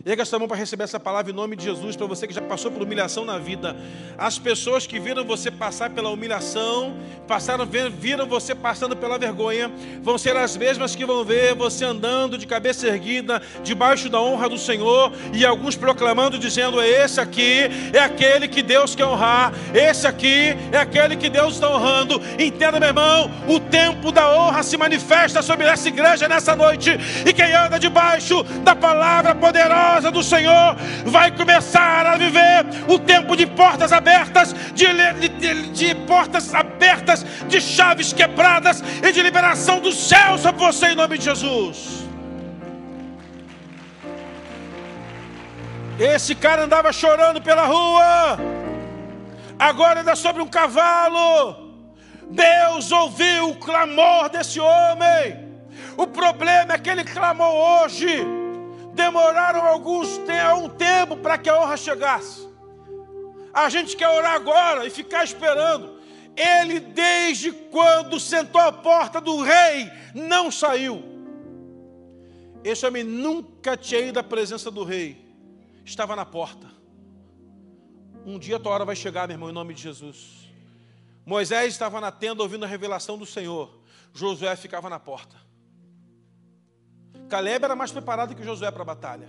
[0.06, 2.40] Erga essa mão para receber essa palavra em nome de Jesus, para você que já
[2.40, 3.76] passou por humilhação na vida.
[4.16, 6.96] As pessoas que viram você passar pela humilhação,
[7.26, 9.70] passaram viram você passando pela vergonha,
[10.00, 14.48] vão ser as mesmas que vão ver você andando de cabeça erguida, debaixo da honra
[14.48, 20.06] do Senhor, e alguns proclamando, dizendo: Esse aqui é aquele que Deus quer honrar, esse
[20.06, 22.22] aqui é aquele que Deus está honrando.
[22.38, 26.90] Entenda, meu irmão, o tempo da honra se manifesta sobre essa igreja nessa noite,
[27.26, 30.76] e quem anda debaixo da palavra poderosa casa do Senhor
[31.06, 34.86] vai começar a viver o tempo de portas abertas, de,
[35.38, 40.94] de, de, portas abertas, de chaves quebradas e de liberação do céu sobre você em
[40.94, 42.06] nome de Jesus.
[45.98, 48.38] Esse cara andava chorando pela rua,
[49.58, 51.66] agora anda sobre um cavalo.
[52.30, 55.48] Deus ouviu o clamor desse homem.
[55.96, 58.37] O problema é que ele clamou hoje
[58.98, 60.18] demoraram alguns
[60.60, 62.48] um tempo para que a honra chegasse.
[63.54, 65.98] A gente quer orar agora e ficar esperando.
[66.36, 71.02] Ele, desde quando sentou à porta do rei, não saiu.
[72.62, 75.24] Esse homem nunca tinha ido à presença do rei,
[75.84, 76.68] estava na porta.
[78.26, 80.52] Um dia a tua hora vai chegar, meu irmão, em nome de Jesus.
[81.24, 83.80] Moisés estava na tenda ouvindo a revelação do Senhor,
[84.12, 85.47] Josué ficava na porta.
[87.28, 89.28] Caleb era mais preparado que Josué para a batalha.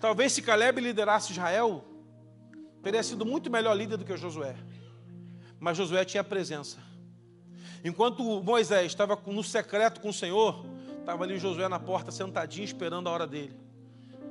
[0.00, 1.84] Talvez se Caleb liderasse Israel,
[2.82, 4.54] teria sido muito melhor líder do que Josué.
[5.58, 6.78] Mas Josué tinha presença.
[7.82, 10.64] Enquanto Moisés estava no secreto com o Senhor,
[11.00, 13.58] estava ali Josué na porta, sentadinho, esperando a hora dele.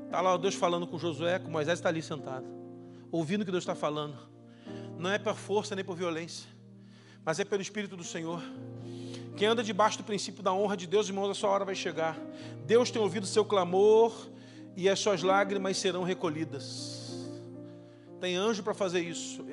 [0.06, 2.46] Está lá Deus falando com Josué, com Moisés está ali sentado,
[3.12, 4.18] ouvindo o que Deus está falando.
[4.98, 6.48] Não é por força nem por violência,
[7.26, 8.42] mas é pelo Espírito do Senhor.
[9.36, 12.20] Quem anda debaixo do princípio da honra de Deus, irmãos, a sua hora vai chegar.
[12.66, 14.30] Deus tem ouvido o seu clamor
[14.76, 17.30] e as suas lágrimas serão recolhidas.
[18.22, 19.44] Tem anjo para fazer isso.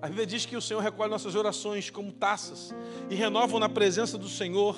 [0.00, 2.74] A Bíblia diz que o Senhor recolhe nossas orações como taças
[3.08, 4.76] e renovam na presença do Senhor.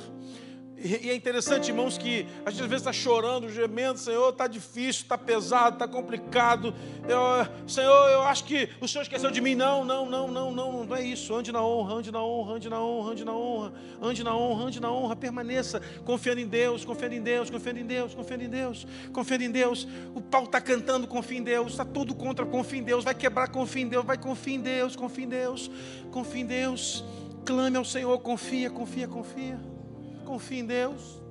[0.79, 5.05] E é interessante, irmãos, que a gente às vezes está chorando, gemendo, Senhor, está difícil,
[5.05, 6.75] está pesado, está complicado.
[7.09, 9.55] Eu, Senhor, eu acho que o Senhor esqueceu de mim.
[9.55, 11.35] Não, não, não, não, não, não é isso.
[11.35, 13.73] Ande na honra, ande na honra, ande na honra, ande na honra,
[14.03, 17.87] ande na honra, ande na honra, permaneça, confiando em Deus, confiando em Deus, confiando em
[17.87, 19.89] Deus, confiando em Deus, confiando em Deus.
[20.15, 23.49] O pau está cantando, confia em Deus, está tudo contra, confia em Deus, vai quebrar,
[23.49, 25.71] confia em Deus, vai confia em Deus, confia em Deus,
[26.13, 27.03] confia em Deus.
[27.47, 29.76] Clame ao Senhor, confia, confia, confia
[30.27, 31.23] confia em Deus.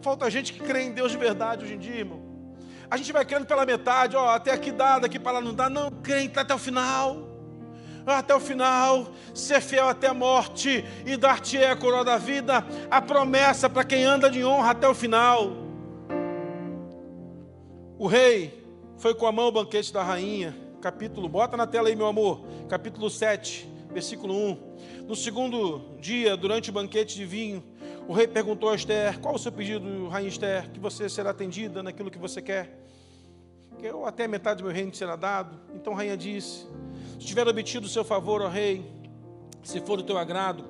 [0.00, 2.22] Falta gente que crê em Deus de verdade hoje em dia, irmão.
[2.90, 5.68] A gente vai crendo pela metade, ó, até aqui dá, daqui para lá não dá.
[5.68, 7.28] Não, crê até o final.
[8.06, 13.02] Até o final, ser fiel até a morte e dar-te a coroa da vida, a
[13.02, 15.52] promessa para quem anda de honra até o final.
[17.98, 21.96] O rei foi com a mão o banquete da rainha, capítulo, bota na tela aí,
[21.96, 25.04] meu amor, capítulo 7, versículo 1.
[25.06, 27.62] No segundo dia, durante o banquete de vinho,
[28.08, 30.70] o rei perguntou a Esther: Qual o seu pedido, rainha Esther?
[30.70, 32.82] Que você será atendida naquilo que você quer?
[33.78, 35.60] Que eu até metade do meu reino será dado.
[35.74, 36.66] Então a rainha disse:
[37.20, 38.90] Se tiver obtido o seu favor, ó rei,
[39.62, 40.64] se for do teu agrado,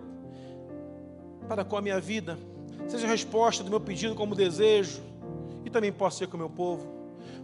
[1.47, 2.37] para com a minha vida,
[2.89, 5.01] seja a resposta do meu pedido como desejo,
[5.65, 6.93] e também posso ser com o meu povo,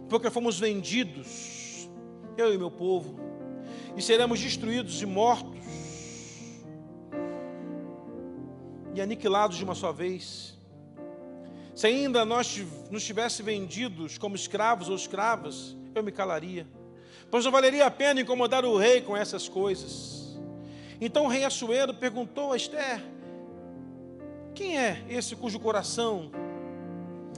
[0.09, 1.89] porque fomos vendidos,
[2.37, 3.17] eu e meu povo,
[3.95, 5.64] e seremos destruídos e mortos
[8.95, 10.57] e aniquilados de uma só vez.
[11.75, 16.65] Se ainda nós nos tivesse vendidos como escravos ou escravas, eu me calaria,
[17.29, 20.37] pois não valeria a pena incomodar o rei com essas coisas.
[21.01, 23.03] Então o rei Assuero perguntou a Esther:
[24.53, 26.31] Quem é esse cujo coração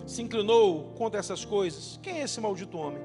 [0.06, 2.00] se inclinou contra essas coisas?
[2.04, 3.02] Quem é esse maldito homem?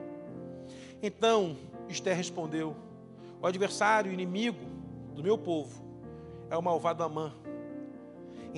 [1.03, 1.57] Então
[1.89, 2.77] Esther respondeu:
[3.41, 4.67] O adversário, inimigo
[5.15, 5.83] do meu povo
[6.51, 7.33] é o malvado Amã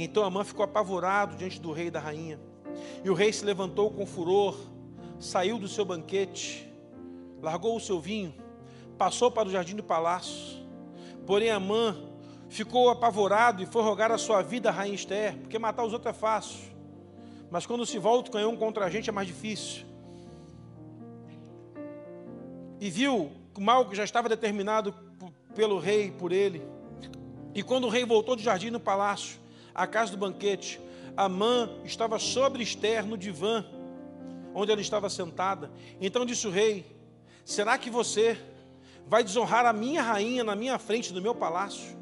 [0.03, 2.38] então Amã ficou apavorado diante do rei e da rainha.
[3.05, 4.57] E o rei se levantou com furor,
[5.20, 6.68] saiu do seu banquete,
[7.40, 8.34] largou o seu vinho,
[8.99, 10.64] passou para o jardim do palácio.
[11.26, 11.97] Porém Amã
[12.49, 16.14] ficou apavorado e foi rogar a sua vida à rainha Esther, porque matar os outros
[16.14, 16.74] é fácil.
[17.51, 19.86] Mas quando se volta o canhão contra a gente é mais difícil.
[22.80, 24.92] E viu o mal que já estava determinado
[25.55, 26.62] pelo rei por ele.
[27.55, 29.38] E quando o rei voltou do jardim no palácio,
[29.74, 30.80] à casa do banquete.
[31.16, 32.62] Amã estava sobre
[33.06, 33.64] no divã,
[34.54, 35.70] onde ela estava sentada.
[36.00, 36.86] Então disse o rei:
[37.44, 38.38] Será que você
[39.06, 41.96] vai desonrar a minha rainha na minha frente, no meu palácio?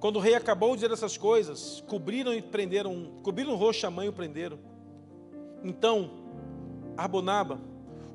[0.00, 3.90] Quando o rei acabou de dizer essas coisas, cobriram e prenderam, cobriram o rosto a
[3.90, 4.58] mãe e o prenderam.
[5.64, 6.10] Então,
[6.96, 7.60] Arbonaba,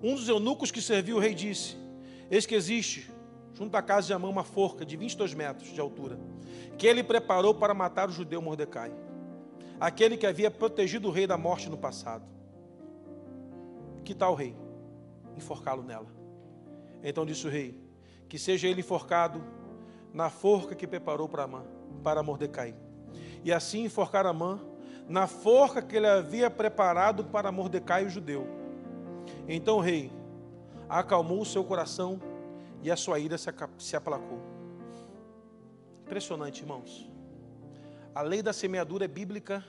[0.02, 1.78] Um dos eunucos que serviu o rei disse:
[2.30, 3.10] Eis que existe,
[3.54, 6.20] junto à casa de Amã, uma forca de 22 metros de altura,
[6.78, 8.92] que ele preparou para matar o judeu Mordecai,
[9.80, 12.26] aquele que havia protegido o rei da morte no passado.
[14.04, 14.56] Que tal, rei?
[15.38, 16.08] Enforcá-lo nela.
[17.02, 17.80] Então disse o rei:
[18.28, 19.42] Que seja ele enforcado
[20.14, 21.64] na forca que preparou para Amã,
[22.04, 22.76] para Mordecai.
[23.44, 24.60] E assim enforcar Amã
[25.08, 28.48] na forca que ele havia preparado para Mordecai o judeu.
[29.48, 30.12] Então o rei
[30.88, 32.20] acalmou o seu coração
[32.84, 34.40] e a sua ira se aplacou.
[36.06, 37.10] Impressionante, irmãos.
[38.14, 39.66] A lei da semeadura é bíblica,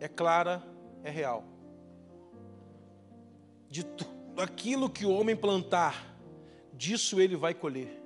[0.00, 0.62] é clara,
[1.02, 1.44] é real.
[3.70, 6.16] De tudo aquilo que o homem plantar,
[6.74, 8.02] disso ele vai colher.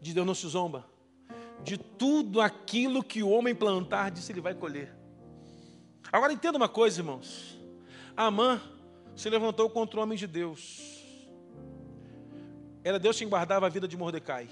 [0.00, 0.86] De Deus não se zomba.
[1.62, 4.94] De tudo aquilo que o homem plantar, disso ele vai colher.
[6.12, 7.58] Agora entenda uma coisa, irmãos.
[8.16, 8.60] Amã
[9.16, 10.91] se levantou contra o homem de Deus.
[12.84, 14.48] Era Deus quem guardava a vida de Mordecai.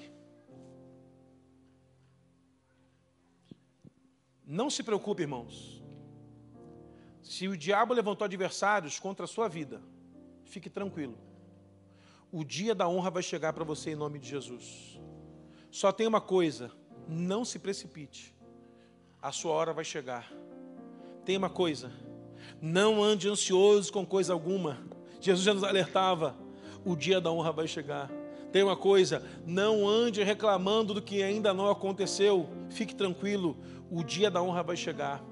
[4.47, 5.81] Não se preocupe, irmãos.
[7.23, 9.81] Se o diabo levantou adversários contra a sua vida,
[10.45, 11.17] fique tranquilo.
[12.33, 15.01] O dia da honra vai chegar para você em nome de Jesus.
[15.71, 16.73] Só tem uma coisa:
[17.07, 18.35] não se precipite.
[19.23, 20.33] A sua hora vai chegar.
[21.25, 21.93] Tem uma coisa:
[22.61, 24.79] não ande ansioso com coisa alguma.
[25.21, 26.37] Jesus já nos alertava:
[26.85, 28.11] o dia da honra vai chegar.
[28.53, 32.49] Tem uma coisa: não ande reclamando do que ainda não aconteceu.
[32.71, 33.57] Fique tranquilo,
[33.91, 35.23] o dia da honra vai chegar.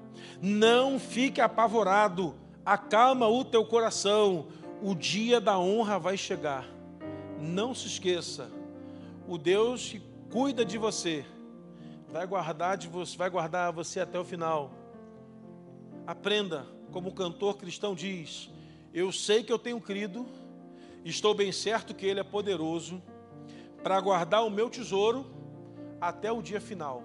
[0.41, 4.47] Não fique apavorado, acalma o teu coração.
[4.81, 6.65] O dia da honra vai chegar.
[7.39, 8.49] Não se esqueça,
[9.27, 11.25] o Deus que cuida de você
[12.11, 14.71] vai guardar de você, vai guardar você até o final.
[16.05, 18.49] Aprenda, como o cantor cristão diz:
[18.93, 20.25] Eu sei que eu tenho crido,
[21.05, 23.01] estou bem certo que Ele é poderoso
[23.83, 25.25] para guardar o meu tesouro
[26.01, 27.03] até o dia final.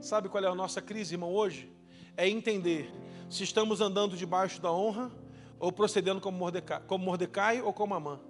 [0.00, 1.72] Sabe qual é a nossa crise, irmão, hoje?
[2.16, 2.92] É entender
[3.30, 5.10] se estamos andando debaixo da honra
[5.58, 8.20] ou procedendo como Mordecai, como Mordecai ou como Amã.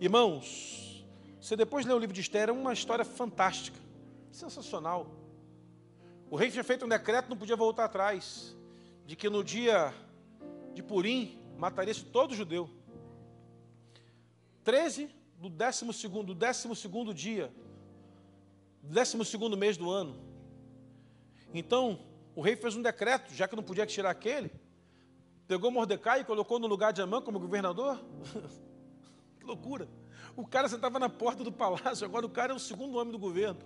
[0.00, 1.04] Irmãos,
[1.40, 3.78] você depois lê o livro de Esther, é uma história fantástica,
[4.30, 5.10] sensacional.
[6.30, 8.56] O rei tinha feito um decreto, não podia voltar atrás,
[9.06, 9.92] de que no dia
[10.74, 12.70] de Purim mataria-se todo judeu.
[14.68, 15.08] 13
[15.38, 17.50] do 12 segundo, décimo segundo dia,
[18.82, 20.14] décimo segundo mês do ano.
[21.54, 21.98] Então,
[22.36, 24.50] o rei fez um decreto, já que não podia tirar aquele,
[25.46, 27.98] pegou Mordecai e colocou no lugar de Amã como governador.
[29.40, 29.88] que loucura!
[30.36, 33.18] O cara sentava na porta do palácio, agora o cara é o segundo homem do
[33.18, 33.60] governo.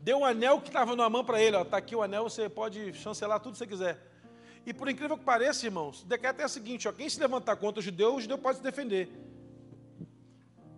[0.00, 2.48] Deu o um anel que estava na mão para ele, está aqui o anel, você
[2.48, 4.02] pode chancelar tudo que você quiser.
[4.64, 7.56] E por incrível que pareça, irmãos, o decreto é o seguinte: ó, quem se levantar
[7.56, 9.26] contra o judeu, o judeu pode se defender.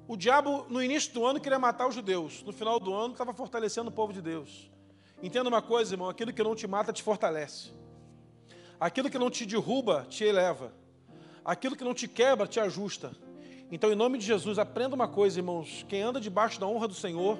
[0.08, 2.42] O diabo, no início do ano, queria matar os judeus.
[2.42, 4.70] No final do ano, estava fortalecendo o povo de Deus.
[5.22, 7.72] Entenda uma coisa, irmão: aquilo que não te mata te fortalece.
[8.80, 10.72] Aquilo que não te derruba te eleva.
[11.44, 13.12] Aquilo que não te quebra te ajusta.
[13.70, 16.94] Então, em nome de Jesus, aprenda uma coisa, irmãos: quem anda debaixo da honra do
[16.94, 17.38] Senhor,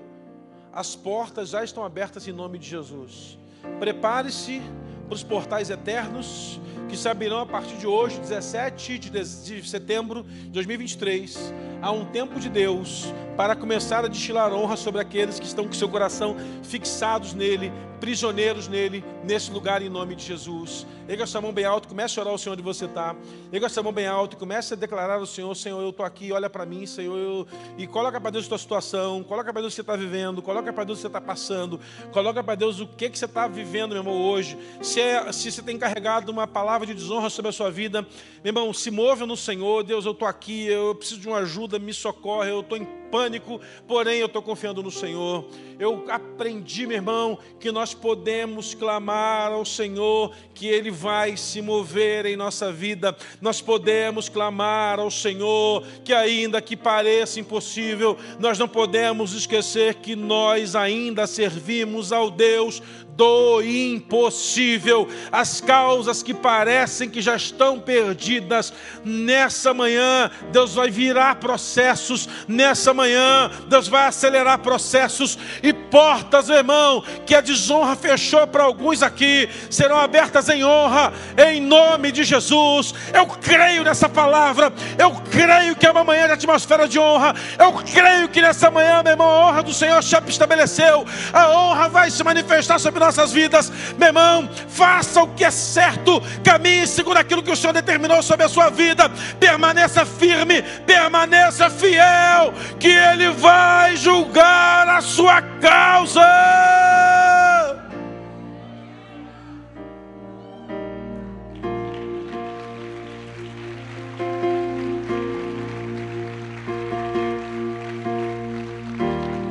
[0.71, 3.39] as portas já estão abertas em nome de Jesus.
[3.81, 4.61] Prepare-se
[5.09, 10.51] para os portais eternos que se abrirão a partir de hoje, 17 de setembro de
[10.51, 11.55] 2023.
[11.81, 15.73] Há um tempo de Deus para começar a destilar honra sobre aqueles que estão com
[15.73, 20.87] seu coração fixados nele, prisioneiros nele, nesse lugar, em nome de Jesus.
[21.09, 23.17] Erga sua mão bem alto, comece a orar ao Senhor onde você está.
[23.53, 26.49] Erga sua mão bem alto comece a declarar ao Senhor: Senhor, eu estou aqui, olha
[26.49, 27.17] para mim, Senhor.
[27.19, 27.47] Eu...
[27.77, 30.41] E coloca para Deus a tua situação, coloca para Deus o que você está vivendo,
[30.41, 31.81] coloca para Deus o que você está passando,
[32.13, 34.57] coloca para Deus o que, que você está vivendo, meu irmão, hoje.
[34.81, 38.03] Se, é, se você tem carregado uma palavra de desonra sobre a sua vida,
[38.43, 39.83] meu irmão, se move no Senhor.
[39.83, 43.61] Deus, eu estou aqui, eu preciso de uma ajuda, me socorre, eu estou em pânico,
[43.87, 45.49] porém eu estou confiando no Senhor.
[45.79, 52.27] Eu aprendi, meu irmão, que nós podemos clamar ao Senhor, que Ele vai se mover
[52.27, 53.17] em nossa vida.
[53.41, 60.17] Nós podemos clamar ao Senhor, que ainda que pareça impossível, nós não podemos esquecer que
[60.17, 62.83] nós ainda servimos ao Deus
[63.19, 65.09] do impossível.
[65.33, 68.73] As causas que parecem que já estão perdidas,
[69.05, 77.03] nessa manhã, Deus vai virar processos, nessa manhã, Deus vai acelerar processos e portas, irmão,
[77.27, 82.95] que a desonra fechou para alguns aqui, serão abertas em honra, em nome de Jesus.
[83.13, 87.73] Eu creio nessa palavra, eu creio que é uma manhã de atmosfera de honra, eu
[87.73, 92.11] creio que nessa manhã, meu irmão, a honra do Senhor já estabeleceu, a honra vai
[92.11, 97.43] se manifestar sobre nossas vidas, meu irmão, faça o que é certo, caminhe segundo aquilo
[97.43, 103.97] que o Senhor determinou sobre a sua vida, permaneça firme, permaneça fiel, que Ele vai
[103.97, 105.41] julgar a sua
[105.79, 106.21] causa.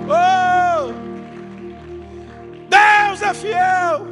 [0.09, 0.91] Oh!
[2.69, 4.07] Deus é fiel.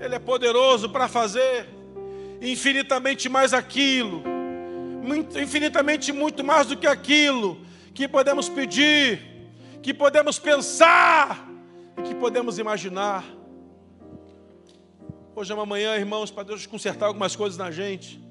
[0.00, 1.68] Ele é poderoso para fazer
[2.40, 4.24] infinitamente mais aquilo,
[5.40, 7.60] infinitamente muito mais do que aquilo
[7.94, 9.31] que podemos pedir,
[9.82, 11.48] que podemos pensar
[11.98, 13.24] e que podemos imaginar.
[15.34, 18.22] Hoje é uma manhã, irmãos, para Deus consertar algumas coisas na gente.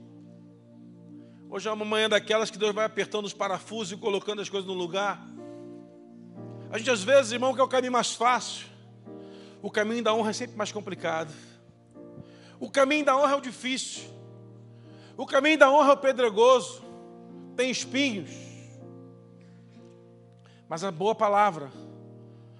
[1.49, 4.65] Hoje é uma manhã daquelas que Deus vai apertando os parafusos e colocando as coisas
[4.65, 5.21] no lugar.
[6.71, 8.67] A gente às vezes, irmão, quer o caminho mais fácil.
[9.61, 11.33] O caminho da honra é sempre mais complicado.
[12.61, 14.03] O caminho da honra é o difícil.
[15.17, 16.81] O caminho da honra é o pedregoso.
[17.57, 18.50] Tem espinhos.
[20.71, 21.69] Mas a boa palavra,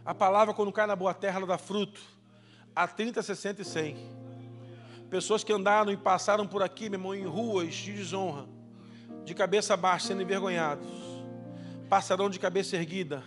[0.04, 2.02] a palavra quando cai na boa terra, ela dá fruto.
[2.76, 3.98] A 30, 60 e 100.
[5.10, 8.48] Pessoas que andaram e passaram por aqui, meu irmão, em ruas de desonra,
[9.24, 10.90] de cabeça baixa, sendo envergonhados,
[11.88, 13.24] passarão de cabeça erguida,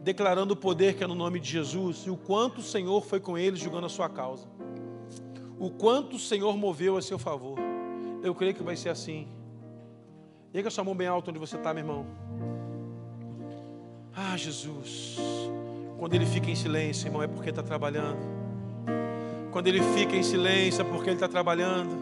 [0.00, 3.20] declarando o poder que é no nome de Jesus e o quanto o Senhor foi
[3.20, 4.48] com eles julgando a sua causa.
[5.58, 7.58] O quanto o Senhor moveu a seu favor.
[8.22, 9.28] Eu creio que vai ser assim.
[10.54, 12.57] Erga sua mão bem alta onde você está, meu irmão.
[14.20, 15.16] Ah, Jesus.
[15.96, 18.18] Quando ele fica em silêncio, irmão, é porque está trabalhando.
[19.52, 21.96] Quando ele fica em silêncio, é porque ele está trabalhando.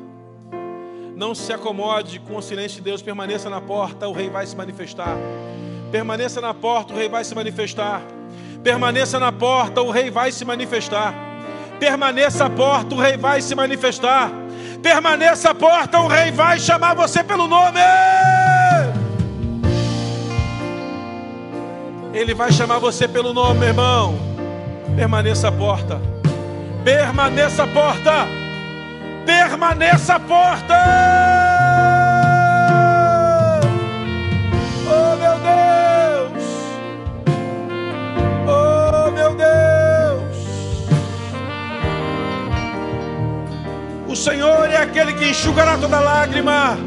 [1.14, 4.56] Não se acomode com o silêncio de Deus, permaneça na porta, o rei vai se
[4.56, 5.14] manifestar.
[5.92, 8.00] Permaneça na porta, o rei vai se manifestar.
[8.64, 11.12] Permaneça na porta, o rei vai se manifestar.
[11.78, 14.32] Permaneça à porta, o rei vai se manifestar.
[14.82, 17.80] Permaneça à porta, o rei vai chamar você pelo nome.
[22.16, 24.18] Ele vai chamar você pelo nome, meu irmão.
[24.96, 26.00] Permaneça a porta.
[26.82, 28.26] Permaneça a porta.
[29.26, 30.74] Permaneça a porta.
[34.88, 35.36] Oh, meu
[36.32, 36.44] Deus.
[38.48, 40.38] Oh, meu Deus.
[44.08, 46.78] O Senhor é aquele que enxugará toda lágrima.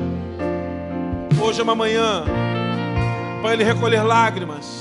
[1.39, 2.23] Hoje é uma manhã
[3.43, 4.78] para Ele recolher lágrimas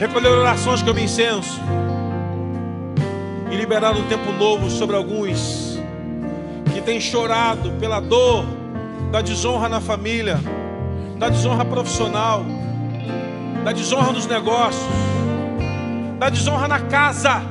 [0.00, 1.60] recolher orações como incenso
[3.50, 5.78] e liberar um tempo novo sobre alguns
[6.72, 8.46] que têm chorado pela dor
[9.12, 10.40] da desonra na família,
[11.18, 12.42] da desonra profissional,
[13.62, 14.82] da desonra nos negócios,
[16.18, 17.42] da desonra na casa.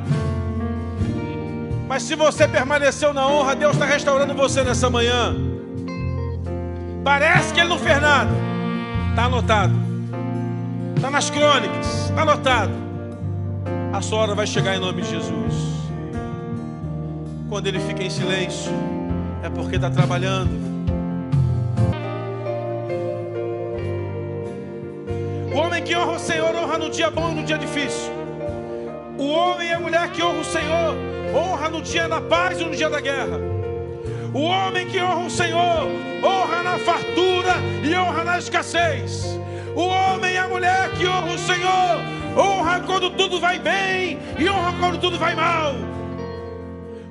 [1.87, 5.35] Mas se você permaneceu na honra, Deus está restaurando você nessa manhã.
[7.03, 8.31] Parece que Ele não fez nada,
[9.11, 9.88] está anotado.
[10.99, 12.73] Está nas crônicas, está anotado.
[13.93, 15.53] A sua hora vai chegar em nome de Jesus.
[17.47, 18.69] Quando ele fica em silêncio,
[19.41, 20.51] é porque está trabalhando.
[25.53, 28.11] O homem que honra o Senhor honra no dia bom e no dia difícil.
[29.17, 30.95] O homem e a mulher que honra o Senhor
[31.33, 33.39] honra no dia da paz e no dia da guerra.
[34.33, 35.87] O homem que honra o Senhor
[36.21, 39.39] honra na fartura e honra na escassez.
[39.75, 41.99] O homem e a mulher que honra o Senhor,
[42.37, 45.73] honra quando tudo vai bem e honra quando tudo vai mal.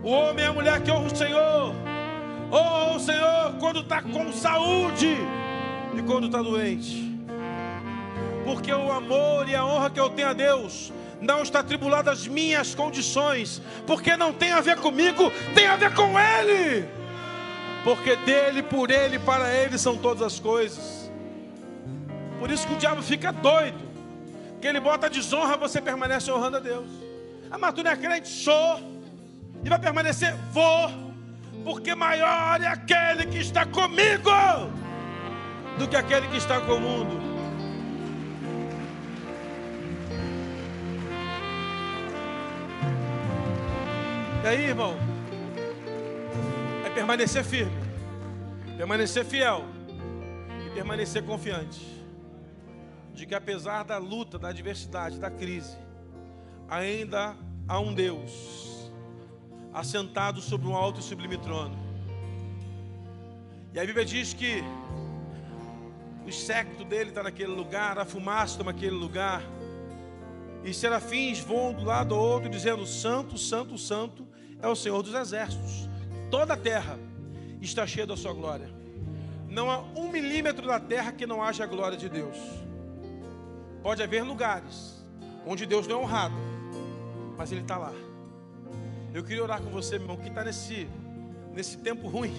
[0.02, 1.74] O homem e a mulher que honra o Senhor,
[2.50, 5.16] honra o Senhor quando está com saúde
[5.96, 7.08] e quando está doente.
[8.44, 12.26] Porque o amor e a honra que eu tenho a Deus não está atribulado às
[12.26, 16.88] minhas condições, porque não tem a ver comigo, tem a ver com Ele.
[17.84, 20.97] Porque dele, por Ele, para Ele são todas as coisas.
[22.38, 23.78] Por isso que o diabo fica doido.
[24.60, 26.88] Que ele bota desonra, você permanece honrando a Deus.
[27.50, 28.28] Ah, mas tu não é crente?
[28.28, 28.80] Sou.
[29.64, 30.34] E vai permanecer?
[30.52, 30.90] Vou.
[31.64, 34.30] Porque maior é aquele que está comigo
[35.78, 37.28] do que aquele que está com o mundo.
[44.44, 44.96] E aí, irmão?
[46.86, 47.76] É permanecer firme,
[48.76, 49.64] permanecer fiel
[50.66, 51.97] e permanecer confiante
[53.18, 55.76] de que apesar da luta, da adversidade, da crise,
[56.68, 57.34] ainda
[57.66, 58.92] há um Deus
[59.74, 61.76] assentado sobre um alto e sublime trono.
[63.74, 64.62] E a Bíblia diz que
[66.24, 69.42] o séquito dele está naquele lugar, a fumaça está naquele lugar,
[70.62, 74.28] e serafins voam do lado ao outro, dizendo: Santo, Santo, Santo
[74.62, 75.88] é o Senhor dos exércitos.
[76.30, 76.96] Toda a terra
[77.60, 78.70] está cheia da sua glória.
[79.48, 82.67] Não há um milímetro da terra que não haja a glória de Deus.
[83.82, 85.04] Pode haver lugares
[85.46, 86.34] onde Deus não é honrado,
[87.36, 87.92] mas Ele está lá.
[89.14, 90.88] Eu queria orar com você, meu irmão, que está nesse,
[91.54, 92.34] nesse tempo ruim,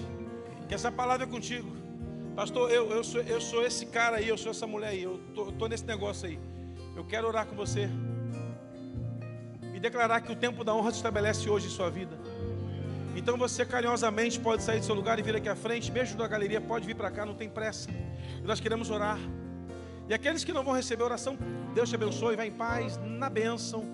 [0.68, 1.68] que essa palavra é contigo.
[2.36, 5.20] Pastor, eu, eu, sou, eu sou esse cara aí, eu sou essa mulher aí, eu
[5.48, 6.38] estou nesse negócio aí.
[6.96, 7.88] Eu quero orar com você
[9.74, 12.16] e declarar que o tempo da honra se estabelece hoje em sua vida.
[13.16, 15.90] Então você carinhosamente pode sair do seu lugar e vir aqui à frente.
[15.90, 17.90] Beijo da galeria, pode vir para cá, não tem pressa.
[18.44, 19.18] Nós queremos orar.
[20.10, 21.38] E aqueles que não vão receber oração,
[21.72, 23.84] Deus te abençoe, vá em paz, na bênção.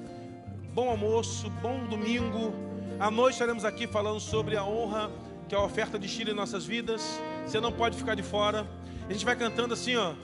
[0.72, 2.54] Bom almoço, bom domingo.
[2.98, 5.10] À noite estaremos aqui falando sobre a honra
[5.46, 7.02] que é a oferta de Chile em nossas vidas.
[7.44, 8.66] Você não pode ficar de fora.
[9.06, 10.14] A gente vai cantando assim, ó.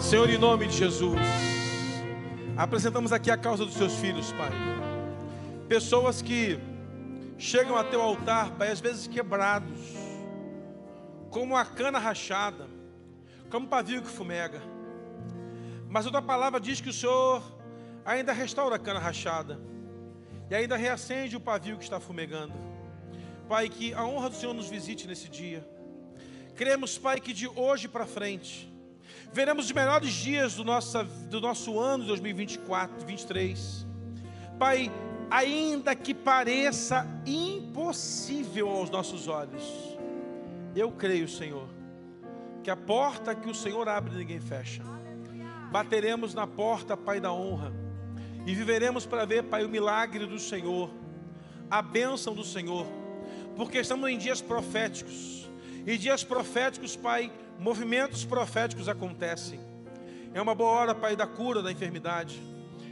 [0.00, 1.20] Senhor, em nome de Jesus.
[2.56, 4.50] Apresentamos aqui a causa dos seus filhos, Pai.
[5.68, 6.58] Pessoas que
[7.38, 9.94] chegam a teu altar, Pai, às vezes quebrados,
[11.30, 12.66] como a cana rachada,
[13.48, 14.71] como pavio que fumega.
[15.92, 17.42] Mas a tua palavra diz que o Senhor
[18.02, 19.60] ainda restaura a cana rachada
[20.48, 22.54] e ainda reacende o pavio que está fumegando.
[23.46, 25.62] Pai, que a honra do Senhor nos visite nesse dia.
[26.56, 28.72] Cremos, Pai, que de hoje para frente
[29.34, 33.86] veremos os melhores dias do nosso, do nosso ano 2024, 2023.
[34.58, 34.90] Pai,
[35.30, 39.62] ainda que pareça impossível aos nossos olhos,
[40.74, 41.68] eu creio, Senhor,
[42.64, 44.82] que a porta que o Senhor abre ninguém fecha.
[45.72, 47.72] Bateremos na porta, Pai da honra,
[48.44, 50.90] e viveremos para ver, Pai, o milagre do Senhor,
[51.70, 52.86] a bênção do Senhor,
[53.56, 55.50] porque estamos em dias proféticos,
[55.86, 59.60] e dias proféticos, Pai, movimentos proféticos acontecem.
[60.34, 62.38] É uma boa hora, Pai, da cura da enfermidade.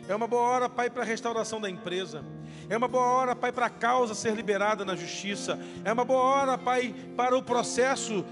[0.09, 2.25] É uma boa hora, Pai, para a restauração da empresa.
[2.71, 5.59] É uma boa hora, Pai, para a causa ser liberada na justiça.
[5.85, 8.25] É uma boa hora, Pai, para o processo